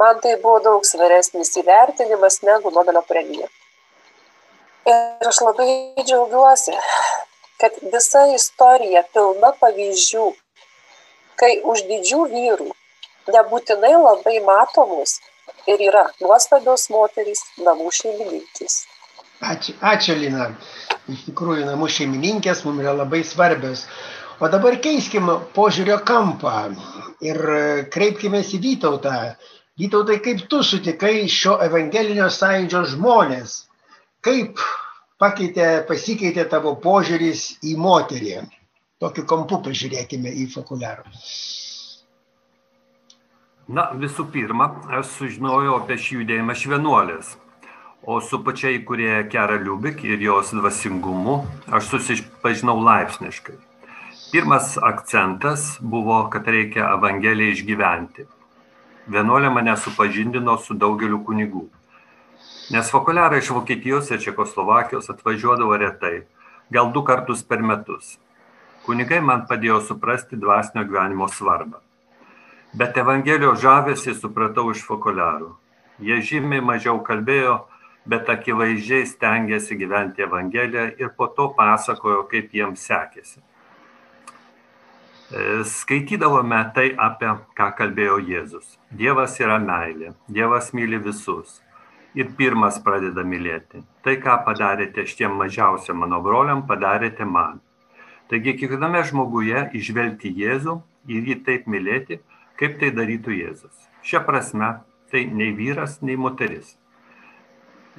Man 0.00 0.20
tai 0.24 0.36
buvo 0.42 0.58
daug 0.64 0.84
svaresnis 0.88 1.52
įvertinimas 1.60 2.40
negu 2.46 2.72
Nobelio 2.72 3.02
premija. 3.08 3.48
Ir 4.88 5.28
aš 5.28 5.40
labai 5.44 5.70
džiaugiuosi, 6.00 6.76
kad 7.60 7.76
visa 7.94 8.22
istorija 8.34 9.02
pilna 9.14 9.52
pavyzdžių, 9.60 10.28
kai 11.40 11.50
už 11.72 11.84
didžių 11.90 12.22
vyrų, 12.32 12.70
nebūtinai 13.34 13.92
labai 14.00 14.38
matomus, 14.46 15.18
ir 15.68 15.82
yra 15.90 16.06
nuostabios 16.22 16.88
moterys 16.92 17.42
namų 17.60 17.90
šeimininkės. 17.98 18.80
Ačiū, 19.40 19.74
ačiū 19.80 20.16
Lina. 20.20 20.50
Iš 21.10 21.26
tikrųjų, 21.30 21.64
namų 21.68 21.88
šeimininkės 21.92 22.64
mums 22.66 22.82
yra 22.84 22.94
labai 22.96 23.22
svarbios. 23.26 23.86
O 24.40 24.48
dabar 24.48 24.76
keiskim 24.80 25.28
požiūrio 25.56 25.98
kampą 26.08 26.70
ir 27.24 27.40
kreipkime 27.92 28.40
į 28.40 28.60
Vytautą. 28.64 29.16
Vytautai, 29.80 30.18
kaip 30.20 30.42
tu 30.52 30.60
sutikai 30.66 31.24
šio 31.30 31.54
evangelinio 31.64 32.26
sąjūdžio 32.36 32.80
žmonės? 32.94 33.52
Kaip 34.20 34.60
pakeitė, 35.22 35.68
pasikeitė 35.88 36.44
tavo 36.52 36.74
požiūris 36.82 37.44
į 37.64 37.76
moterį? 37.80 38.34
Tokiu 39.00 39.24
kampu 39.24 39.62
pažiūrėkime 39.64 40.32
į 40.42 40.44
fakuliarą. 40.52 41.06
Na, 43.70 43.86
visų 44.02 44.26
pirma, 44.34 44.66
aš 44.98 45.14
sužinojau 45.14 45.78
apie 45.78 45.96
šį 46.02 46.18
judėjimą 46.18 46.56
iš 46.58 46.64
vienuolės, 46.72 47.30
o 48.02 48.18
su 48.20 48.40
pačia 48.44 48.72
įkūrėja 48.74 49.22
Kera 49.32 49.56
Liubik 49.62 50.02
ir 50.04 50.20
jos 50.26 50.50
dvasingumu 50.58 51.38
aš 51.78 51.92
susipažinau 51.94 52.76
laipsniškai. 52.82 53.56
Pirmas 54.34 54.74
akcentas 54.90 55.70
buvo, 55.80 56.18
kad 56.34 56.50
reikia 56.50 56.90
Evangeliją 56.98 57.56
išgyventi. 57.56 58.26
Vienuolė 59.08 59.50
mane 59.52 59.76
supažindino 59.76 60.56
su 60.58 60.74
daugeliu 60.74 61.22
kunigų. 61.24 61.66
Nes 62.70 62.90
vokuliarai 62.92 63.40
iš 63.40 63.50
Vokietijos 63.56 64.10
ir 64.10 64.20
Čekoslovakijos 64.22 65.10
atvažiuodavo 65.10 65.76
retai, 65.80 66.24
gal 66.70 66.92
du 66.92 67.02
kartus 67.02 67.42
per 67.42 67.62
metus. 67.62 68.18
Kunigai 68.86 69.20
man 69.20 69.46
padėjo 69.48 69.80
suprasti 69.88 70.36
dvasinio 70.36 70.84
gyvenimo 70.84 71.28
svarbą 71.28 71.80
bet 72.72 72.96
evangelijos 73.02 73.60
žavesį 73.64 74.14
supratau 74.14 74.70
iš 74.70 74.84
fokuliarų. 74.86 75.50
Jie 76.00 76.20
žymiai 76.24 76.62
mažiau 76.64 77.00
kalbėjo, 77.04 77.58
bet 78.08 78.30
akivaizdžiai 78.32 79.06
stengiasi 79.08 79.76
gyventi 79.76 80.24
Evangeliją 80.24 80.86
ir 80.98 81.10
po 81.16 81.26
to 81.36 81.50
pasakojo, 81.56 82.22
kaip 82.30 82.54
jiems 82.54 82.86
sekėsi. 82.86 83.40
E, 85.30 85.64
skaitydavome 85.64 86.58
tai, 86.74 86.88
apie 86.98 87.30
ką 87.54 87.68
kalbėjo 87.78 88.16
Jėzus. 88.26 88.72
Dievas 88.90 89.36
yra 89.38 89.60
meilė, 89.62 90.08
Dievas 90.26 90.72
myli 90.74 90.98
visus 90.98 91.60
ir 92.18 92.32
pirmas 92.38 92.80
pradeda 92.82 93.22
mylėti. 93.22 93.84
Tai, 94.02 94.16
ką 94.24 94.40
padarėte 94.48 95.04
šitiem 95.06 95.36
mažiausiam 95.38 96.02
mano 96.02 96.18
broliam, 96.24 96.64
padarėte 96.66 97.28
man. 97.36 97.60
Taigi 98.26 98.56
kiekviename 98.58 99.04
žmoguje 99.06 99.68
išvelgti 99.78 100.34
Jėzų 100.34 100.74
ir 101.14 101.30
jį 101.30 101.38
taip 101.46 101.70
mylėti, 101.70 102.18
kaip 102.58 102.80
tai 102.82 102.90
darytų 102.98 103.38
Jėzus. 103.38 103.86
Šia 104.02 104.24
prasme, 104.26 104.80
tai 105.14 105.28
nei 105.30 105.54
vyras, 105.54 106.00
nei 106.02 106.18
moteris. 106.18 106.74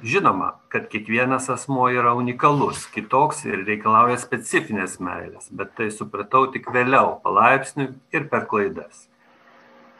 Žinoma, 0.00 0.54
kad 0.72 0.88
kiekvienas 0.90 1.50
asmo 1.52 1.84
yra 1.92 2.14
unikalus, 2.18 2.86
kitoks 2.94 3.44
ir 3.46 3.60
reikalauja 3.68 4.16
specifinės 4.18 4.96
meilės, 5.04 5.50
bet 5.52 5.76
tai 5.78 5.90
supratau 5.94 6.48
tik 6.54 6.70
vėliau, 6.74 7.18
palaipsniui 7.22 7.92
ir 8.16 8.26
per 8.32 8.48
klaidas. 8.50 9.06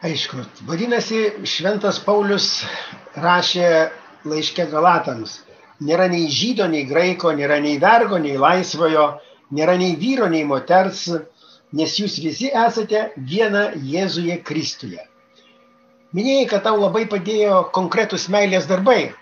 Aišku, 0.03 0.41
vadinasi, 0.67 1.45
Šventas 1.47 2.01
Paulius 2.03 2.65
rašė 3.15 3.69
laiškė 4.27 4.65
Galatams. 4.73 5.37
Nėra 5.83 6.09
nei 6.11 6.27
žydo, 6.27 6.67
nei 6.67 6.83
graiko, 6.89 7.31
nėra 7.31 7.61
nei 7.63 7.77
vergo, 7.79 8.19
nei 8.19 8.35
laisvojo, 8.35 9.07
nėra 9.55 9.77
nei 9.79 9.95
vyro, 9.99 10.27
nei 10.27 10.43
moters, 10.43 11.05
nes 11.71 11.95
jūs 11.99 12.19
visi 12.23 12.51
esate 12.51 13.13
viena 13.15 13.69
Jėzuje 13.79 14.41
Kristuje. 14.43 15.01
Minėjai, 16.13 16.49
kad 16.51 16.67
tau 16.67 16.75
labai 16.77 17.07
padėjo 17.09 17.69
konkretus 17.73 18.27
meilės 18.29 18.67
darbai. 18.69 19.13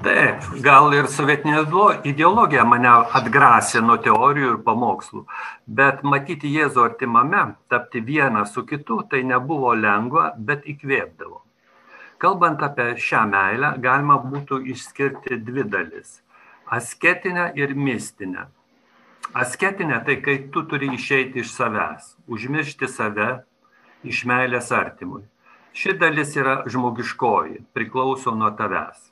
Taip, 0.00 0.46
gal 0.64 0.94
ir 0.96 1.04
sovietinė 1.12 1.66
ideologija 2.08 2.62
mane 2.64 2.88
atgrasė 3.18 3.82
nuo 3.84 3.98
teorijų 4.00 4.54
ir 4.54 4.62
pamokslų, 4.64 5.26
bet 5.66 6.00
matyti 6.02 6.48
Jėzų 6.48 6.86
artimame, 6.86 7.42
tapti 7.68 8.00
vieną 8.00 8.46
su 8.48 8.64
kitu, 8.64 9.02
tai 9.10 9.20
nebuvo 9.22 9.74
lengva, 9.76 10.32
bet 10.38 10.64
įkvėpdavo. 10.64 11.42
Kalbant 12.16 12.64
apie 12.64 12.94
šią 12.96 13.26
meilę, 13.34 13.74
galima 13.84 14.16
būtų 14.16 14.62
išskirti 14.72 15.36
dvi 15.44 15.68
dalis- 15.68 16.22
asketinę 16.78 17.52
ir 17.54 17.74
mistinę. 17.74 18.48
Asketinė 19.34 20.04
tai, 20.06 20.16
kai 20.22 20.48
tu 20.52 20.64
turi 20.64 20.88
išeiti 20.96 21.44
iš 21.44 21.52
savęs, 21.52 22.16
užmiršti 22.28 22.88
save 22.88 23.44
iš 24.04 24.24
meilės 24.24 24.72
artimui. 24.72 25.24
Ši 25.74 25.98
dalis 25.98 26.36
yra 26.36 26.62
žmogiškoji, 26.64 27.64
priklauso 27.74 28.34
nuo 28.34 28.50
tavęs. 28.56 29.11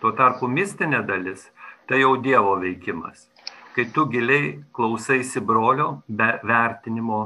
Tuo 0.00 0.12
tarpu 0.12 0.48
mistinė 0.48 1.00
dalis 1.08 1.48
tai 1.88 2.02
jau 2.02 2.16
Dievo 2.20 2.56
veikimas. 2.60 3.28
Kai 3.74 3.84
tu 3.94 4.06
giliai 4.12 4.56
klausaisi 4.72 5.40
brolio 5.40 6.02
be 6.08 6.28
vertinimo 6.50 7.20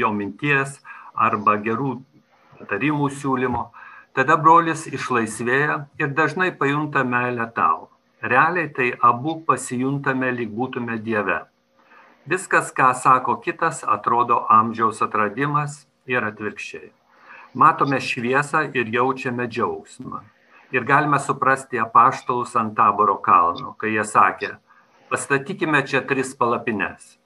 jo 0.00 0.10
minties 0.12 0.78
arba 1.14 1.56
gerų 1.66 1.92
patarimų 2.58 3.08
siūlymo, 3.20 3.62
tada 4.16 4.36
brolis 4.36 4.86
išlaisvėja 4.88 5.76
ir 6.00 6.12
dažnai 6.16 6.50
pajunta 6.56 7.04
meilę 7.04 7.46
tau. 7.56 7.88
Realiai 8.22 8.68
tai 8.76 8.90
abu 9.00 9.38
pasijuntame 9.46 10.32
lyg 10.32 10.50
būtume 10.56 10.98
Dieve. 11.00 11.38
Viskas, 12.28 12.68
ką 12.72 12.92
sako 12.94 13.38
kitas, 13.44 13.80
atrodo 13.84 14.42
amžiaus 14.48 15.00
atradimas 15.02 15.86
ir 16.06 16.26
atvirkščiai. 16.28 16.90
Matome 17.54 18.00
šviesą 18.00 18.66
ir 18.76 18.92
jaučiame 18.92 19.48
džiaugsmą. 19.48 20.20
Ir 20.70 20.84
galime 20.86 21.18
suprasti 21.18 21.80
apaštalus 21.82 22.54
ant 22.56 22.76
taboro 22.76 23.16
kalno, 23.22 23.74
kai 23.80 23.94
jie 23.96 24.04
sakė, 24.06 24.52
pastatykime 25.10 25.82
čia 25.86 26.04
tris 26.06 26.30
palapines. 26.38 27.16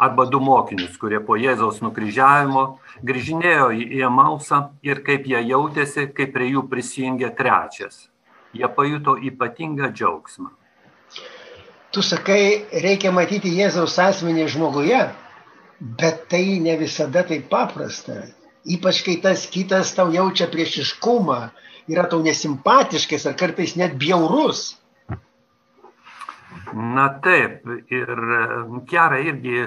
Arba 0.00 0.24
du 0.30 0.40
mokinius, 0.40 0.94
kurie 1.00 1.18
po 1.20 1.36
Jėzaus 1.36 1.82
nukryžiavimo 1.84 2.62
grįžinėjo 3.04 3.66
į 3.74 4.04
Emausą 4.06 4.62
ir 4.86 5.02
kaip 5.04 5.26
jie 5.28 5.42
jautėsi, 5.50 6.06
kai 6.14 6.30
prie 6.32 6.52
jų 6.54 6.64
prisijungė 6.70 7.34
trečias. 7.36 8.06
Jie 8.56 8.70
pajuto 8.78 9.18
ypatingą 9.18 9.90
džiaugsmą 9.92 10.54
tu 11.90 12.02
sakai, 12.02 12.66
reikia 12.70 13.10
matyti 13.14 13.50
Jėzaus 13.56 13.98
asmenį 13.98 14.46
žmoguje, 14.54 15.00
bet 15.80 16.26
tai 16.30 16.60
ne 16.62 16.76
visada 16.78 17.24
taip 17.26 17.48
paprasta. 17.50 18.22
Ypač 18.70 19.02
kai 19.06 19.16
tas 19.24 19.46
kitas 19.50 19.94
tau 19.96 20.10
jaučia 20.14 20.46
priešiškumą, 20.52 21.40
yra 21.90 22.06
tau 22.10 22.22
nesimpatiškas 22.22 23.26
ar 23.26 23.36
kartais 23.38 23.76
net 23.78 23.96
bjaurus. 23.98 24.76
Na 26.72 27.08
taip, 27.22 27.66
ir 27.90 28.10
gerai 28.86 29.24
irgi, 29.32 29.64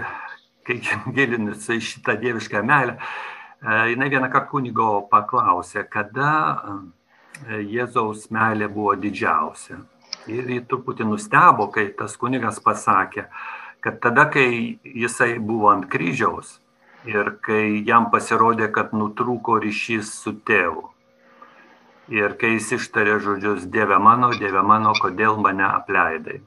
kai 0.68 0.80
gilinus 1.16 1.68
į 1.72 1.80
šitą 1.84 2.16
dievišką 2.22 2.64
meilę, 2.64 2.98
e, 2.98 3.80
jinai 3.94 4.10
vieną 4.12 4.30
kartą 4.32 4.52
kunigo 4.52 4.90
paklausė, 5.12 5.84
kada 5.92 6.32
e, 6.54 7.60
Jėzaus 7.74 8.30
meilė 8.32 8.70
buvo 8.72 8.96
didžiausia. 9.00 9.82
Ir 10.32 10.48
jį 10.48 10.62
truputį 10.72 11.10
nustebo, 11.10 11.68
kai 11.74 11.90
tas 11.98 12.16
kunigas 12.20 12.62
pasakė, 12.64 13.28
kad 13.84 14.00
tada, 14.00 14.30
kai 14.32 14.80
jisai 14.84 15.36
buvo 15.44 15.74
ant 15.74 15.90
kryžiaus 15.92 16.60
ir 17.04 17.34
kai 17.44 17.84
jam 17.84 18.08
pasirodė, 18.12 18.70
kad 18.72 18.94
nutrūko 18.96 19.60
ryšys 19.60 20.14
su 20.24 20.38
tėvu. 20.48 20.88
Ir 22.12 22.36
kai 22.40 22.58
jis 22.58 22.74
ištarė 22.80 23.20
žodžius, 23.24 23.68
Dieve 23.72 23.96
mano, 24.00 24.34
Dieve 24.36 24.62
mano, 24.66 24.92
kodėl 25.00 25.38
mane 25.40 25.64
apleidai. 25.70 26.42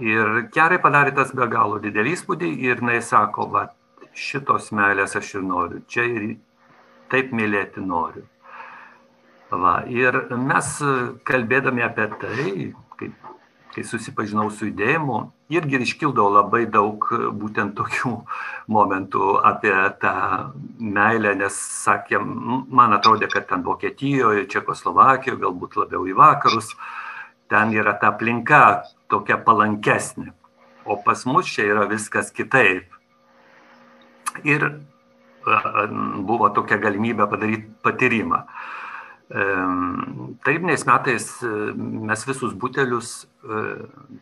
Ir 0.00 0.48
gerai 0.54 0.80
padarė 0.82 1.12
tas 1.14 1.34
be 1.36 1.46
galo 1.52 1.78
didelį 1.78 2.14
įspūdį 2.16 2.48
ir 2.64 2.80
jinai 2.80 3.00
sako, 3.04 3.46
va, 3.52 3.68
šitos 4.14 4.72
meilės 4.74 5.14
aš 5.20 5.34
ir 5.36 5.44
noriu, 5.46 5.82
čia 5.86 6.06
ir 6.08 6.24
taip 7.12 7.30
mylėti 7.36 7.84
noriu. 7.84 8.24
Va, 9.52 9.84
ir 9.86 10.16
mes 10.34 10.70
kalbėdami 11.28 11.84
apie 11.84 12.08
tai, 12.18 12.54
kai, 12.98 13.10
kai 13.74 13.84
susipažinau 13.86 14.48
su 14.50 14.70
judėjimu, 14.70 15.20
irgi 15.52 15.80
iškildavo 15.84 16.30
labai 16.38 16.64
daug 16.70 17.04
būtent 17.40 17.74
tokių 17.78 18.12
momentų 18.76 19.34
apie 19.44 19.74
tą 20.00 20.14
meilę, 20.78 21.34
nes 21.40 21.58
sakėm, 21.84 22.64
man 22.68 22.96
atrodė, 22.96 23.28
kad 23.32 23.48
ten 23.50 23.64
Vokietijoje, 23.66 24.46
Čekoslovakijoje, 24.52 25.40
galbūt 25.44 25.76
labiau 25.80 26.06
į 26.08 26.16
vakarus, 26.18 26.72
ten 27.52 27.74
yra 27.76 27.96
ta 28.00 28.14
aplinka 28.14 28.64
tokia 29.12 29.36
palankesnė, 29.36 30.32
o 30.84 30.96
pas 30.96 31.26
mus 31.28 31.50
čia 31.50 31.68
yra 31.74 31.84
viskas 31.90 32.32
kitaip. 32.34 32.88
Ir 34.42 34.64
buvo 36.24 36.48
tokia 36.56 36.78
galimybė 36.80 37.28
padaryti 37.30 37.68
patyrimą. 37.84 38.40
Tarybiniais 39.34 40.84
metais 40.86 41.42
e, 41.42 41.48
mes 41.76 42.24
visus 42.26 42.52
butelius 42.54 43.24
e, 43.24 43.62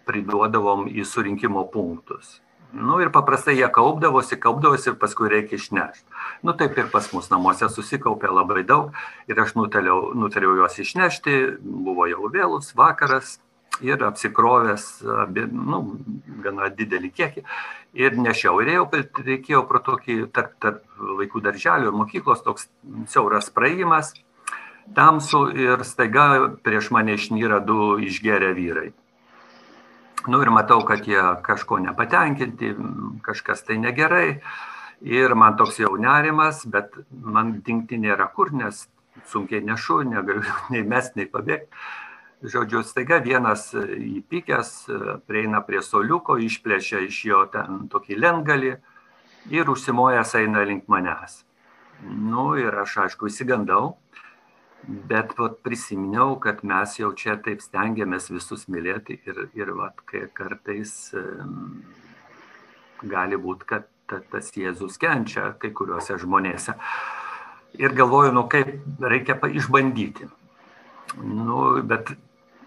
priduodavom 0.08 0.86
į 0.88 1.04
surinkimo 1.04 1.66
punktus. 1.74 2.38
Nu 2.72 2.96
ir 3.04 3.10
paprastai 3.12 3.58
jie 3.58 3.68
kaupdavosi, 3.68 4.38
kaupdavosi 4.40 4.88
ir 4.88 4.96
paskui 4.96 5.28
reikia 5.28 5.58
išnešti. 5.60 6.06
Nu 6.48 6.54
taip 6.56 6.78
ir 6.80 6.88
pas 6.94 7.10
mus 7.12 7.28
namuose 7.28 7.68
susikaupė 7.68 8.32
labai 8.32 8.64
daug 8.64 8.96
ir 9.28 9.42
aš 9.44 9.52
nutariau, 9.58 10.14
nutariau 10.16 10.56
juos 10.62 10.80
išnešti, 10.80 11.38
buvo 11.60 12.08
jau 12.08 12.32
vėlus 12.32 12.72
vakaras 12.78 13.36
ir 13.84 14.00
apsikrovęs, 14.08 14.88
nu, 15.52 15.84
gana 16.44 16.72
didelį 16.72 17.12
kiekį 17.12 17.44
ir 18.00 18.16
nešiau. 18.16 18.64
Ir 18.64 18.80
kad 18.88 19.24
reikėjo 19.28 19.66
pro 19.68 19.84
tokį 19.84 20.18
tarp, 20.32 20.56
tarp 20.56 21.04
vaikų 21.20 21.44
darželio 21.44 21.92
ir 21.92 22.00
mokyklos 22.00 22.44
toks 22.46 22.70
siauras 23.12 23.52
praėjimas 23.52 24.14
tamsų 24.96 25.42
ir 25.56 25.84
staiga 25.86 26.26
prieš 26.64 26.90
mane 26.94 27.16
išnyra 27.18 27.60
du 27.64 27.96
išgeria 28.02 28.52
vyrai. 28.56 28.90
Nu 30.26 30.38
ir 30.42 30.52
matau, 30.54 30.84
kad 30.86 31.06
jie 31.08 31.22
kažko 31.42 31.80
nepatenkinti, 31.82 32.76
kažkas 33.26 33.64
tai 33.66 33.78
negerai. 33.82 34.42
Ir 35.02 35.34
man 35.34 35.56
toks 35.58 35.80
jau 35.82 35.96
nerimas, 35.98 36.62
bet 36.66 36.94
man 37.10 37.56
dingti 37.66 37.98
nėra 37.98 38.28
kur, 38.30 38.52
nes 38.54 38.84
sunkiai 39.32 39.64
nešu, 39.66 40.02
negaliu 40.06 40.46
nei 40.74 40.84
mes, 40.86 41.10
nei 41.18 41.26
pabėgti. 41.26 41.66
Žodžiu, 42.42 42.80
staiga 42.82 43.20
vienas 43.22 43.68
įpykęs 43.74 44.70
prieina 45.30 45.60
prie 45.62 45.78
soliuko, 45.82 46.40
išplėšia 46.42 47.04
iš 47.06 47.18
jo 47.28 47.44
ten 47.50 47.84
tokį 47.90 48.18
lentgalį 48.18 48.72
ir 49.54 49.70
užsimojęs 49.70 50.34
eina 50.40 50.64
link 50.66 50.88
manęs. 50.90 51.44
Nu 52.02 52.56
ir 52.58 52.74
aš 52.82 52.96
aišku 53.04 53.30
įsigandau, 53.30 53.92
bet 54.88 55.36
vat 55.38 55.60
prisiminiau 55.62 56.36
kad 56.42 56.64
mes 56.66 56.98
jau 56.98 57.12
čia 57.14 57.36
taip 57.44 57.62
stengiamės 57.62 58.30
visus 58.32 58.66
mylėti 58.68 59.20
ir 59.26 59.46
ir 59.54 59.72
vat 59.78 60.02
kai 60.06 60.26
kartais 60.34 61.12
gali 63.02 63.38
būt 63.38 63.66
kad 63.66 63.88
tas 64.30 64.50
Jėzus 64.56 64.98
kenčia 65.00 65.52
kai 65.58 65.70
kuriuose 65.72 66.18
žmonėse. 66.20 66.74
Ir 67.80 67.94
galvoju, 67.96 68.34
nu 68.36 68.44
kaip 68.52 68.74
reikia 69.00 69.38
išbandyti. 69.48 70.28
Nu, 71.22 71.80
bet 71.82 72.12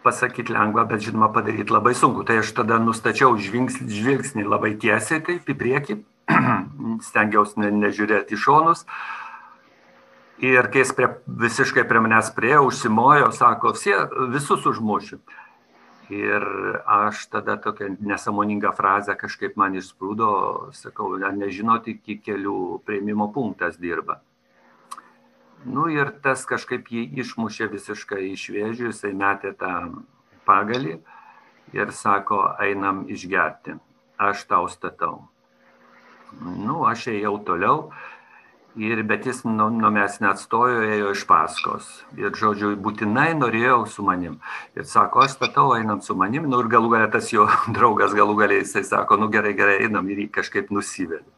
pasakyti 0.05 0.53
lengva, 0.53 0.85
bet 0.89 1.01
žinoma 1.05 1.31
padaryti 1.33 1.73
labai 1.73 1.93
sunku. 1.97 2.25
Tai 2.25 2.39
aš 2.41 2.53
tada 2.57 2.79
nustačiau 2.81 3.37
žvilgsnį 3.37 4.45
labai 4.45 4.75
tiesiai 4.81 5.21
taip 5.25 5.49
į 5.49 5.57
priekį, 5.61 5.97
stengiausi 7.09 7.61
ne, 7.61 7.71
nežiūrėti 7.85 8.37
į 8.37 8.41
šonus. 8.41 8.85
Ir 10.43 10.67
kai 10.67 10.81
jis 10.83 10.91
prie, 10.91 11.07
visiškai 11.27 11.85
prie 11.87 12.01
manęs 12.03 12.33
priejo, 12.35 12.65
užsimojo, 12.67 13.31
sako, 13.31 13.71
visus 14.33 14.65
užmušiu. 14.67 15.21
Ir 16.11 16.43
aš 16.85 17.23
tada 17.33 17.55
tokią 17.57 17.95
nesamoningą 18.03 18.75
frazę 18.75 19.15
kažkaip 19.17 19.55
man 19.57 19.73
išsprūdo, 19.79 20.27
sakau, 20.75 21.15
nežinot, 21.17 21.87
iki 21.87 22.19
kelių 22.21 22.81
prieimimo 22.85 23.31
punktas 23.33 23.79
dirba. 23.81 24.19
Nu 25.65 25.87
ir 25.89 26.11
tas 26.21 26.43
kažkaip 26.45 26.91
jį 26.93 27.07
išmušė 27.23 27.71
visiškai 27.71 28.21
iš 28.35 28.49
vėžių, 28.53 28.91
jisai 28.91 29.15
metė 29.17 29.55
tą 29.57 29.71
pagalį 30.45 30.99
ir 31.73 31.93
sako, 31.95 32.43
einam 32.61 33.05
išgerti, 33.09 33.79
aš 34.21 34.45
tau 34.51 34.67
statau. 34.69 35.23
Nu, 36.41 36.83
aš 36.85 37.07
ėjau 37.15 37.39
toliau, 37.47 37.89
ir, 38.77 39.03
bet 39.07 39.25
jis 39.25 39.43
nuo 39.47 39.69
nu 39.73 39.91
mes 39.93 40.17
neatstojo, 40.23 40.81
ėjo 40.95 41.13
iš 41.15 41.23
paskos. 41.29 41.87
Ir, 42.19 42.33
žodžiu, 42.35 42.73
būtinai 42.81 43.31
norėjau 43.37 43.85
su 43.89 44.05
manim. 44.05 44.37
Ir 44.75 44.87
sako, 44.89 45.23
aš 45.25 45.37
statau, 45.37 45.71
einam 45.77 46.01
su 46.05 46.15
manim. 46.17 46.49
Nu, 46.51 46.59
ir 46.63 46.71
galų 46.71 46.91
galę 46.95 47.09
tas 47.13 47.31
jo 47.33 47.47
draugas 47.75 48.15
galų 48.17 48.37
galę 48.43 48.59
jisai 48.61 48.83
sako, 48.87 49.19
nu 49.21 49.31
gerai, 49.33 49.55
gerai, 49.57 49.79
einam 49.87 50.09
ir 50.11 50.25
jį 50.25 50.29
kažkaip 50.39 50.71
nusivėliu. 50.75 51.31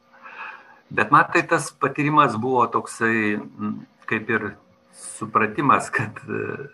Bet 0.89 1.11
man 1.11 1.27
tai 1.33 1.43
tas 1.43 1.67
patyrimas 1.75 2.37
buvo 2.39 2.63
toksai 2.71 3.35
kaip 4.07 4.29
ir 4.31 4.45
supratimas, 4.95 5.89
kad 5.91 6.21
e, 6.31 6.67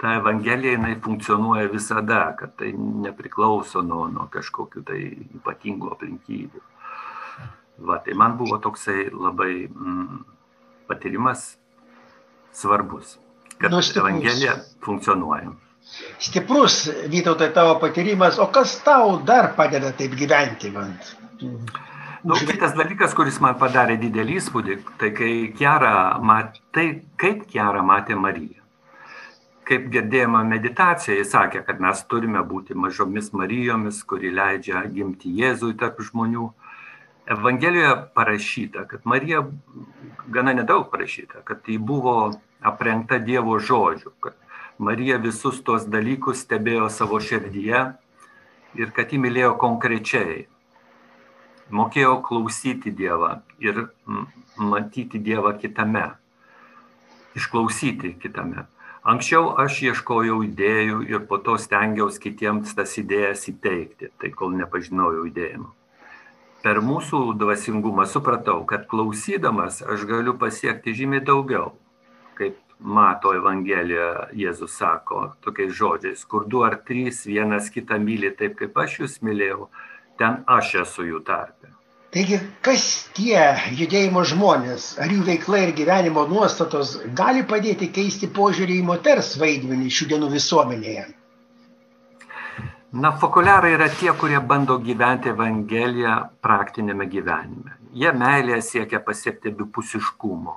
ta 0.00 0.16
Evangelija 0.18 0.74
jinai 0.74 0.96
funkcionuoja 1.04 1.70
visada, 1.72 2.34
kad 2.38 2.56
tai 2.58 2.72
nepriklauso 2.76 3.84
nuo, 3.86 4.08
nuo 4.12 4.26
kažkokių 4.32 4.82
tai 4.90 5.00
ypatingų 5.38 5.92
aplinkybių. 5.94 6.64
Va, 7.78 7.98
tai 8.04 8.14
man 8.16 8.36
buvo 8.38 8.56
toksai 8.62 9.10
labai 9.12 9.66
mm, 9.68 10.24
patyrimas 10.88 11.56
svarbus, 12.56 13.18
kad 13.60 13.70
nu, 13.70 13.82
Evangelija 14.00 14.56
funkcionuoja. 14.84 15.52
Stiprus, 16.18 16.88
Vytautai, 17.12 17.52
tavo 17.54 17.76
patyrimas, 17.80 18.38
o 18.38 18.48
kas 18.50 18.78
tau 18.82 19.20
dar 19.22 19.52
padeda 19.54 19.92
taip 19.92 20.16
gyventi? 20.18 20.72
Man? 20.74 20.96
Nu, 22.26 22.34
kitas 22.34 22.72
dalykas, 22.74 23.12
kuris 23.14 23.36
man 23.44 23.54
padarė 23.60 23.94
didelį 24.00 24.40
įspūdį, 24.40 24.76
tai 24.98 25.12
kai 25.14 25.32
Kiara 25.54 26.18
matai, 26.18 26.86
kaip 27.20 27.44
Kiara 27.52 27.84
matė 27.86 28.16
Mariją. 28.18 28.64
Kaip 29.66 29.86
girdėjome 29.94 30.40
meditaciją, 30.48 31.20
jis 31.20 31.30
sakė, 31.34 31.62
kad 31.66 31.78
mes 31.82 32.02
turime 32.10 32.42
būti 32.46 32.74
mažomis 32.74 33.32
Marijomis, 33.34 34.02
kuri 34.10 34.32
leidžia 34.34 34.82
gimti 34.90 35.30
Jėzui 35.38 35.76
tarp 35.78 36.02
žmonių. 36.08 36.48
Evangelijoje 37.26 37.94
parašyta, 38.14 38.84
kad 38.86 39.00
Marija, 39.04 39.42
gana 40.26 40.52
nedaug 40.54 40.90
parašyta, 40.90 41.42
kad 41.44 41.58
ji 41.66 41.78
buvo 41.78 42.32
aprengta 42.60 43.18
Dievo 43.18 43.58
žodžiu, 43.58 44.12
kad 44.20 44.34
Marija 44.78 45.16
visus 45.18 45.62
tuos 45.64 45.86
dalykus 45.90 46.44
stebėjo 46.46 46.86
savo 46.90 47.18
širdyje 47.20 47.80
ir 48.78 48.92
kad 48.94 49.12
ji 49.12 49.18
mylėjo 49.18 49.56
konkrečiai 49.58 50.44
mokėjau 51.70 52.20
klausyti 52.22 52.92
Dievą 52.94 53.40
ir 53.58 53.88
matyti 54.56 55.18
Dievą 55.18 55.56
kitame, 55.58 56.06
išklausyti 57.34 58.14
kitame. 58.22 58.66
Anksčiau 59.06 59.52
aš 59.62 59.82
ieškojau 59.86 60.40
idėjų 60.48 61.02
ir 61.10 61.26
po 61.30 61.38
to 61.38 61.54
stengiausi 61.62 62.22
kitiems 62.22 62.74
tas 62.74 62.96
idėjas 62.98 63.46
įteikti, 63.52 64.10
tai 64.18 64.32
kol 64.34 64.54
nepažinojau 64.58 65.26
idėjimų. 65.30 65.68
Per 66.66 66.80
mūsų 66.82 67.18
dvasingumą 67.38 68.08
supratau, 68.10 68.64
kad 68.66 68.88
klausydamas 68.90 69.76
aš 69.86 70.00
galiu 70.08 70.32
pasiekti 70.34 70.94
žymiai 70.98 71.22
daugiau, 71.22 71.68
kaip 72.34 72.56
mato 72.96 73.30
Evangelija 73.38 74.08
Jėzus 74.34 74.74
sako 74.80 75.20
tokiais 75.46 75.76
žodžiais, 75.78 76.24
kur 76.26 76.48
du 76.50 76.64
ar 76.66 76.74
trys 76.88 77.20
vienas 77.28 77.68
kitą 77.70 78.00
myli 78.02 78.32
taip, 78.40 78.56
kaip 78.58 78.80
aš 78.82 78.96
jūs 79.04 79.14
mylėjau, 79.28 79.68
ten 80.18 80.40
aš 80.56 80.72
esu 80.80 81.06
jų 81.06 81.20
tarpe. 81.28 81.70
Taigi, 82.16 82.40
kas 82.66 82.88
tie 83.14 83.38
judėjimo 83.78 84.24
žmonės, 84.26 84.88
ar 84.98 85.14
jų 85.14 85.22
veikla 85.30 85.62
ir 85.68 85.74
gyvenimo 85.78 86.26
nuostatos 86.26 86.96
gali 87.22 87.46
padėti 87.46 87.92
keisti 87.94 88.26
požiūrį 88.40 88.80
į 88.80 88.88
moters 88.90 89.36
vaidmenį 89.38 89.94
šių 90.00 90.10
dienų 90.16 90.34
visuomenėje? 90.34 91.06
Na, 92.96 93.10
fokuliarai 93.20 93.74
yra 93.76 93.88
tie, 93.92 94.12
kurie 94.16 94.38
bando 94.40 94.78
gyventi 94.80 95.28
Evangeliją 95.32 96.14
praktinėme 96.44 97.08
gyvenime. 97.12 97.76
Jie 97.92 98.12
meilėje 98.16 98.62
siekia 98.70 99.02
pasiekti 99.04 99.52
abipusiškumo, 99.52 100.56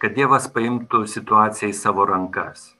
kad 0.00 0.16
Dievas 0.16 0.48
paimtų 0.54 1.04
situaciją 1.10 1.72
į 1.72 1.76
savo 1.76 2.08
rankas 2.08 2.70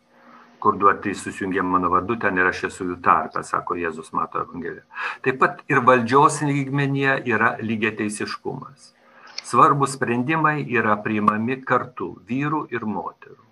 kur 0.67 0.77
du 0.77 0.89
ar 0.89 0.97
trys 0.99 1.21
susijungia 1.23 1.63
mano 1.63 1.91
vardu, 1.93 2.17
ten 2.19 2.39
ir 2.41 2.49
aš 2.51 2.65
esu 2.69 2.89
jų 2.89 2.97
tarpe, 3.05 3.43
sako 3.47 3.77
Jėzus 3.79 4.09
Mato 4.17 4.41
Evangelija. 4.43 4.83
Taip 5.23 5.39
pat 5.39 5.61
ir 5.71 5.79
valdžios 5.87 6.41
lygmenyje 6.43 7.21
yra 7.31 7.53
lygiai 7.63 7.95
teisiškumas. 8.01 8.93
Svarbus 9.47 9.95
sprendimai 9.95 10.65
yra 10.67 10.97
priimami 11.05 11.61
kartu 11.69 12.17
vyrų 12.27 12.65
ir 12.75 12.87
moterų. 12.97 13.43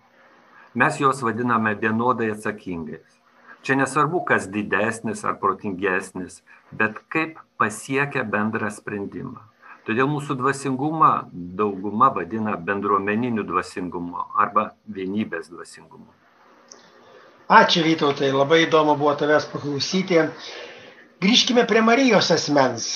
Mes 0.74 0.98
juos 0.98 1.22
vadiname 1.22 1.76
vienodai 1.78 2.32
atsakingais. 2.34 3.13
Čia 3.64 3.78
nesvarbu, 3.80 4.20
kas 4.28 4.44
didesnis 4.52 5.22
ar 5.24 5.38
protingesnis, 5.40 6.42
bet 6.80 6.98
kaip 7.08 7.38
pasiekia 7.56 8.24
bendrą 8.34 8.68
sprendimą. 8.68 9.40
Todėl 9.88 10.08
mūsų 10.08 10.36
dvasingumą 10.36 11.08
dauguma 11.60 12.10
vadina 12.12 12.58
bendruomeniniu 12.68 13.44
dvasingumu 13.48 14.26
arba 14.44 14.66
vienybės 14.98 15.48
dvasingumu. 15.48 16.12
Ačiū 17.52 17.82
Vytautai, 17.88 18.30
labai 18.36 18.62
įdomu 18.66 18.98
buvo 19.00 19.16
tavęs 19.20 19.48
paklausyti. 19.52 20.22
Grįžkime 21.24 21.64
prie 21.68 21.80
Marijos 21.88 22.30
asmens. 22.36 22.86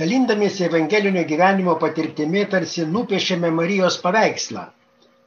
Dalindamiesi 0.00 0.64
evangelinio 0.70 1.24
gyvenimo 1.28 1.76
patirtimi 1.80 2.48
tarsi 2.52 2.88
nupiešėme 2.88 3.52
Marijos 3.52 4.00
paveikslą. 4.04 4.70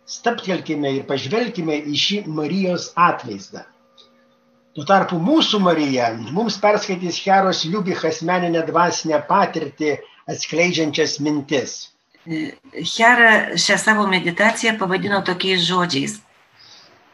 Staptelkime 0.10 0.98
ir 0.98 1.10
pažvelkime 1.10 1.78
į 1.94 2.06
šį 2.06 2.24
Marijos 2.42 2.94
atvaizdą. 3.10 3.70
Tuo 4.78 4.86
tarpu 4.86 5.18
mūsų 5.18 5.60
Marija 5.66 6.12
mums 6.30 6.60
perskaitys 6.62 7.18
Heros 7.26 7.66
Liubich 7.66 8.06
asmeninę 8.06 8.62
dvasinę 8.68 9.22
patirtį 9.30 9.96
atskleidžiančias 10.30 11.18
mintis. 11.26 11.78
Hera 12.30 13.58
šią 13.58 13.78
savo 13.82 14.06
meditaciją 14.08 14.76
pavadino 14.78 15.24
tokiais 15.26 15.64
žodžiais 15.66 16.20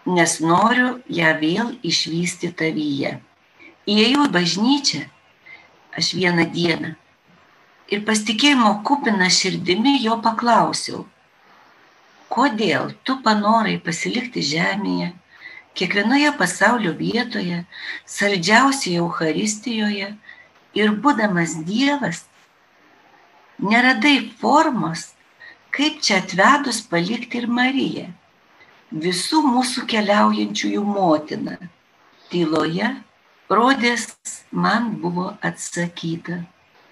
nes 0.05 0.37
noriu 0.39 0.99
ją 1.09 1.31
vėl 1.41 1.73
išvysti 1.83 2.51
tavyje. 2.59 3.17
Įėjau 3.89 4.27
į 4.27 4.31
bažnyčią 4.33 5.01
aš 5.97 6.13
vieną 6.17 6.45
dieną 6.53 6.93
ir 7.89 8.03
pasitikėjimo 8.05 8.71
kupina 8.85 9.29
širdimi 9.29 9.97
jo 10.03 10.17
paklausiau, 10.21 11.05
kodėl 12.29 12.93
tu 13.05 13.17
panorai 13.25 13.77
pasilikti 13.81 14.41
žemėje, 14.45 15.11
kiekvienoje 15.75 16.31
pasaulio 16.39 16.93
vietoje, 16.97 17.63
saldžiausioje 18.17 19.01
Euharistijoje 19.03 20.11
ir 20.75 20.93
būdamas 21.03 21.57
Dievas, 21.67 22.25
neradai 23.59 24.17
formos, 24.41 25.11
kaip 25.75 25.99
čia 26.03 26.21
atvedus 26.23 26.81
palikti 26.91 27.43
ir 27.43 27.51
Mariją 27.51 28.11
visų 28.91 29.41
mūsų 29.43 29.85
keliaujančiųjų 29.91 30.83
motina. 30.83 31.57
Tyloje, 32.29 32.89
rodės, 33.49 34.07
man 34.51 34.95
buvo 35.01 35.35
atsakyta, 35.41 36.43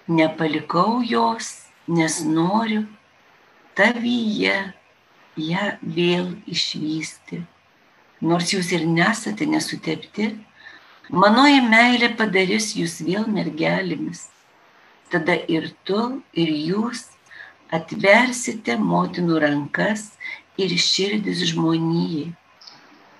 nepalikau 0.08 1.02
jos, 1.02 1.64
nes 1.88 2.20
noriu 2.24 2.84
tavyje 3.74 4.72
ją 5.36 5.66
vėl 5.82 6.30
išvysti. 6.46 7.42
Nors 8.22 8.52
jūs 8.54 8.70
ir 8.72 8.84
nesate 8.86 9.46
nesutepti, 9.50 10.30
manoji 11.10 11.60
meilė 11.66 12.12
padarys 12.16 12.70
jūs 12.78 13.00
vėl 13.02 13.26
mergelėmis. 13.26 14.28
Tada 15.10 15.34
ir 15.50 15.72
tu, 15.84 16.22
ir 16.32 16.48
jūs 16.48 17.08
atversite 17.74 18.76
motinų 18.78 19.40
rankas 19.42 20.12
ir 20.60 20.70
širdis 20.78 21.42
žmonijai, 21.50 22.30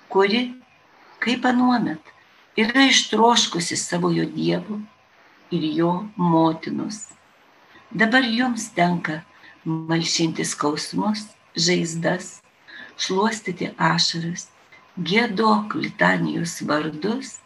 kuri, 0.09 0.41
kaip 1.19 1.45
anuomet, 1.45 2.01
yra 2.55 2.87
ištroškusi 2.87 3.77
savojo 3.79 4.25
dievų 4.31 4.79
ir 5.55 5.69
jo 5.75 5.93
motinos. 6.15 7.11
Dabar 7.91 8.23
jums 8.23 8.69
tenka 8.75 9.21
malšinti 9.65 10.45
skausmus, 10.47 11.27
žaizdas, 11.55 12.39
šluostyti 12.97 13.71
ašaras 13.77 14.49
gėdok 14.97 15.75
litanijos 15.75 16.61
vardus 16.63 17.39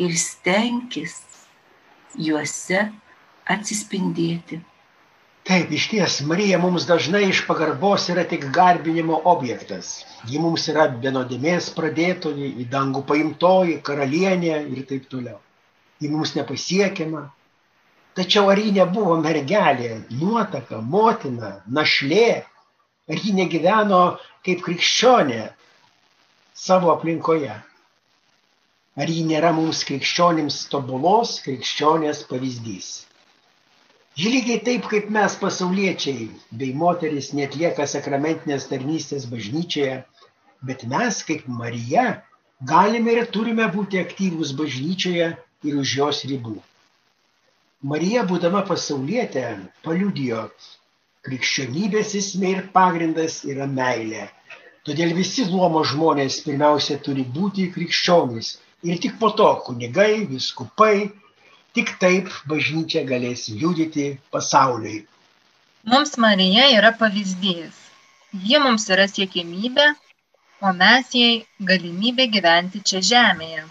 ir 0.00 0.14
stenkis 0.16 1.18
juose 2.16 2.86
atsispindėti. 3.44 4.62
Taip, 5.44 5.72
iš 5.76 5.90
ties, 5.92 6.14
Marija 6.24 6.56
mums 6.56 6.86
dažnai 6.88 7.26
iš 7.28 7.42
pagarbos 7.44 8.06
yra 8.08 8.22
tik 8.24 8.46
garbinimo 8.48 9.18
objektas. 9.28 10.06
Ji 10.24 10.40
mums 10.40 10.64
yra 10.72 10.86
vienodėmės 10.88 11.68
pradėtoji, 11.76 12.48
į 12.62 12.64
dangų 12.72 13.02
paimtoji, 13.10 13.82
karalienė 13.84 14.62
ir 14.72 14.86
taip 14.88 15.04
toliau. 15.12 15.36
Ji 16.00 16.08
mums 16.08 16.32
nepasiekiama. 16.38 17.26
Tačiau 18.16 18.48
ar 18.48 18.62
ji 18.62 18.72
nebuvo 18.72 19.18
mergelė, 19.20 20.06
nuotaka, 20.16 20.80
motina, 20.80 21.58
našlė, 21.68 22.46
ar 23.10 23.20
ji 23.20 23.34
negyveno 23.36 24.00
kaip 24.46 24.64
krikščionė 24.64 25.42
savo 26.54 26.92
aplinkoje? 26.94 27.54
Ar 28.94 29.10
ji 29.10 29.24
nėra 29.26 29.50
mums 29.54 29.82
krikščionims 29.88 30.60
tobulos 30.70 31.40
krikščionės 31.42 32.22
pavyzdys? 32.30 32.90
Ji 34.14 34.30
lygiai 34.30 34.60
taip 34.68 34.84
kaip 34.92 35.08
mes 35.16 35.34
pasauliečiai 35.40 36.28
bei 36.60 36.70
moteris 36.82 37.32
netlieka 37.34 37.88
sakramentinės 37.90 38.68
tarnystės 38.70 39.26
bažnyčioje, 39.32 39.96
bet 40.62 40.84
mes 40.92 41.18
kaip 41.30 41.48
Marija 41.50 42.04
galime 42.74 43.16
ir 43.18 43.26
turime 43.34 43.66
būti 43.74 43.98
aktyvūs 44.04 44.54
bažnyčioje 44.60 45.32
ir 45.66 45.80
už 45.82 45.96
jos 45.98 46.22
ribų. 46.30 46.54
Marija, 47.84 48.22
būdama 48.30 48.62
pasaulietė, 48.68 49.44
paliudijo, 49.84 50.46
krikščionybės 51.26 52.14
esmė 52.20 52.54
ir 52.54 52.62
pagrindas 52.78 53.42
yra 53.44 53.66
meilė. 53.66 54.28
Todėl 54.84 55.14
visi 55.16 55.48
luomo 55.48 55.82
žmonės 55.90 56.42
pirmiausia 56.44 57.00
turi 57.04 57.24
būti 57.36 57.70
krikščionys 57.74 58.54
ir 58.84 59.00
tik 59.00 59.18
po 59.20 59.30
to 59.38 59.48
kunigai, 59.66 60.26
viskupai, 60.28 60.96
Tik 61.74 61.88
taip 61.98 62.28
bažnyčia 62.46 63.00
galės 63.06 63.48
liūdyti 63.50 64.04
pasauliui. 64.34 65.00
Mums 65.92 66.12
Marija 66.24 66.68
yra 66.74 66.92
pavyzdys. 67.00 67.80
Ji 68.50 68.60
mums 68.62 68.84
yra 68.94 69.06
siekimybė, 69.10 69.86
o 70.62 70.70
mes 70.82 71.10
jai 71.18 71.32
galimybė 71.70 72.28
gyventi 72.36 72.82
čia 72.90 73.02
žemėje. 73.08 73.64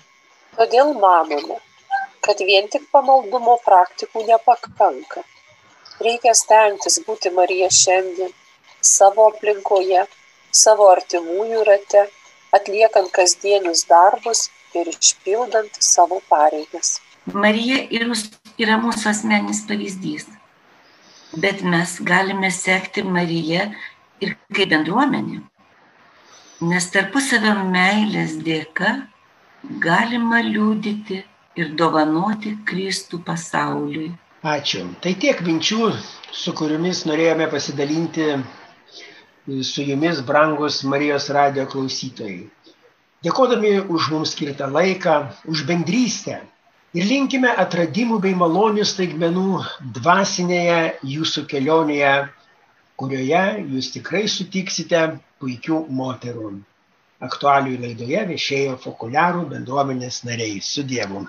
Todėl 0.58 0.92
manome, 1.06 1.62
kad 2.28 2.44
vien 2.50 2.68
tik 2.76 2.90
pamaldumo 2.98 3.56
praktikų 3.70 4.26
nepakanka. 4.28 5.24
Reikia 6.04 6.36
stengtis 6.42 7.00
būti 7.08 7.32
Marija 7.40 7.72
šiandien, 7.80 8.36
savo 8.84 9.30
aplinkoje, 9.32 10.04
savo 10.54 10.90
artimųjų 10.94 11.64
rate, 11.68 12.06
atliekant 12.54 13.12
kasdienius 13.16 13.88
darbus 13.90 14.48
ir 14.78 14.90
išpildant 14.94 15.82
savo 15.82 16.22
pareigas. 16.30 17.00
Marija 17.34 17.80
yra 18.62 18.78
mūsų 18.84 19.10
asmeninis 19.14 19.64
pavyzdys. 19.70 20.28
Bet 21.34 21.64
mes 21.66 21.98
galime 22.06 22.52
sekti 22.54 23.02
Mariją 23.04 23.70
ir 24.22 24.36
kaip 24.54 24.70
bendruomenė. 24.74 25.40
Nes 26.70 26.90
tarpusavio 26.94 27.56
meilės 27.74 28.36
dėka 28.46 28.92
galima 29.84 30.44
liūdyti 30.46 31.24
ir 31.60 31.72
dovanoti 31.80 32.54
Kristų 32.70 33.24
pasauliui. 33.26 34.12
Ačiū. 34.44 34.84
Tai 35.02 35.14
tiek 35.24 35.40
minčių, 35.48 35.90
su 36.36 36.54
kuriomis 36.60 37.06
norėjome 37.08 37.48
pasidalinti 37.52 38.28
su 39.62 39.84
jumis, 39.84 40.22
brangus 40.22 40.84
Marijos 40.88 41.30
radio 41.30 41.66
klausytojai. 41.68 42.48
Dėkodami 43.24 43.76
už 43.92 44.10
mums 44.12 44.34
skirtą 44.36 44.70
laiką, 44.72 45.16
už 45.48 45.64
bendrystę, 45.68 46.42
ir 46.96 47.08
linkime 47.10 47.52
atradimų 47.64 48.20
bei 48.24 48.36
malonių 48.40 48.86
staigmenų 48.88 49.62
dvasinėje 49.98 50.80
jūsų 51.16 51.46
kelionėje, 51.52 52.14
kurioje 53.00 53.44
jūs 53.74 53.92
tikrai 53.96 54.26
sutiksite 54.32 55.06
puikių 55.44 55.86
moterų. 56.00 56.52
Aktualių 57.24 57.78
laidoje 57.84 58.26
viešėjo 58.34 58.76
fokuliarų 58.84 59.48
bendruomenės 59.52 60.24
nariai. 60.28 60.60
Su 60.60 60.84
Dievu. 60.84 61.24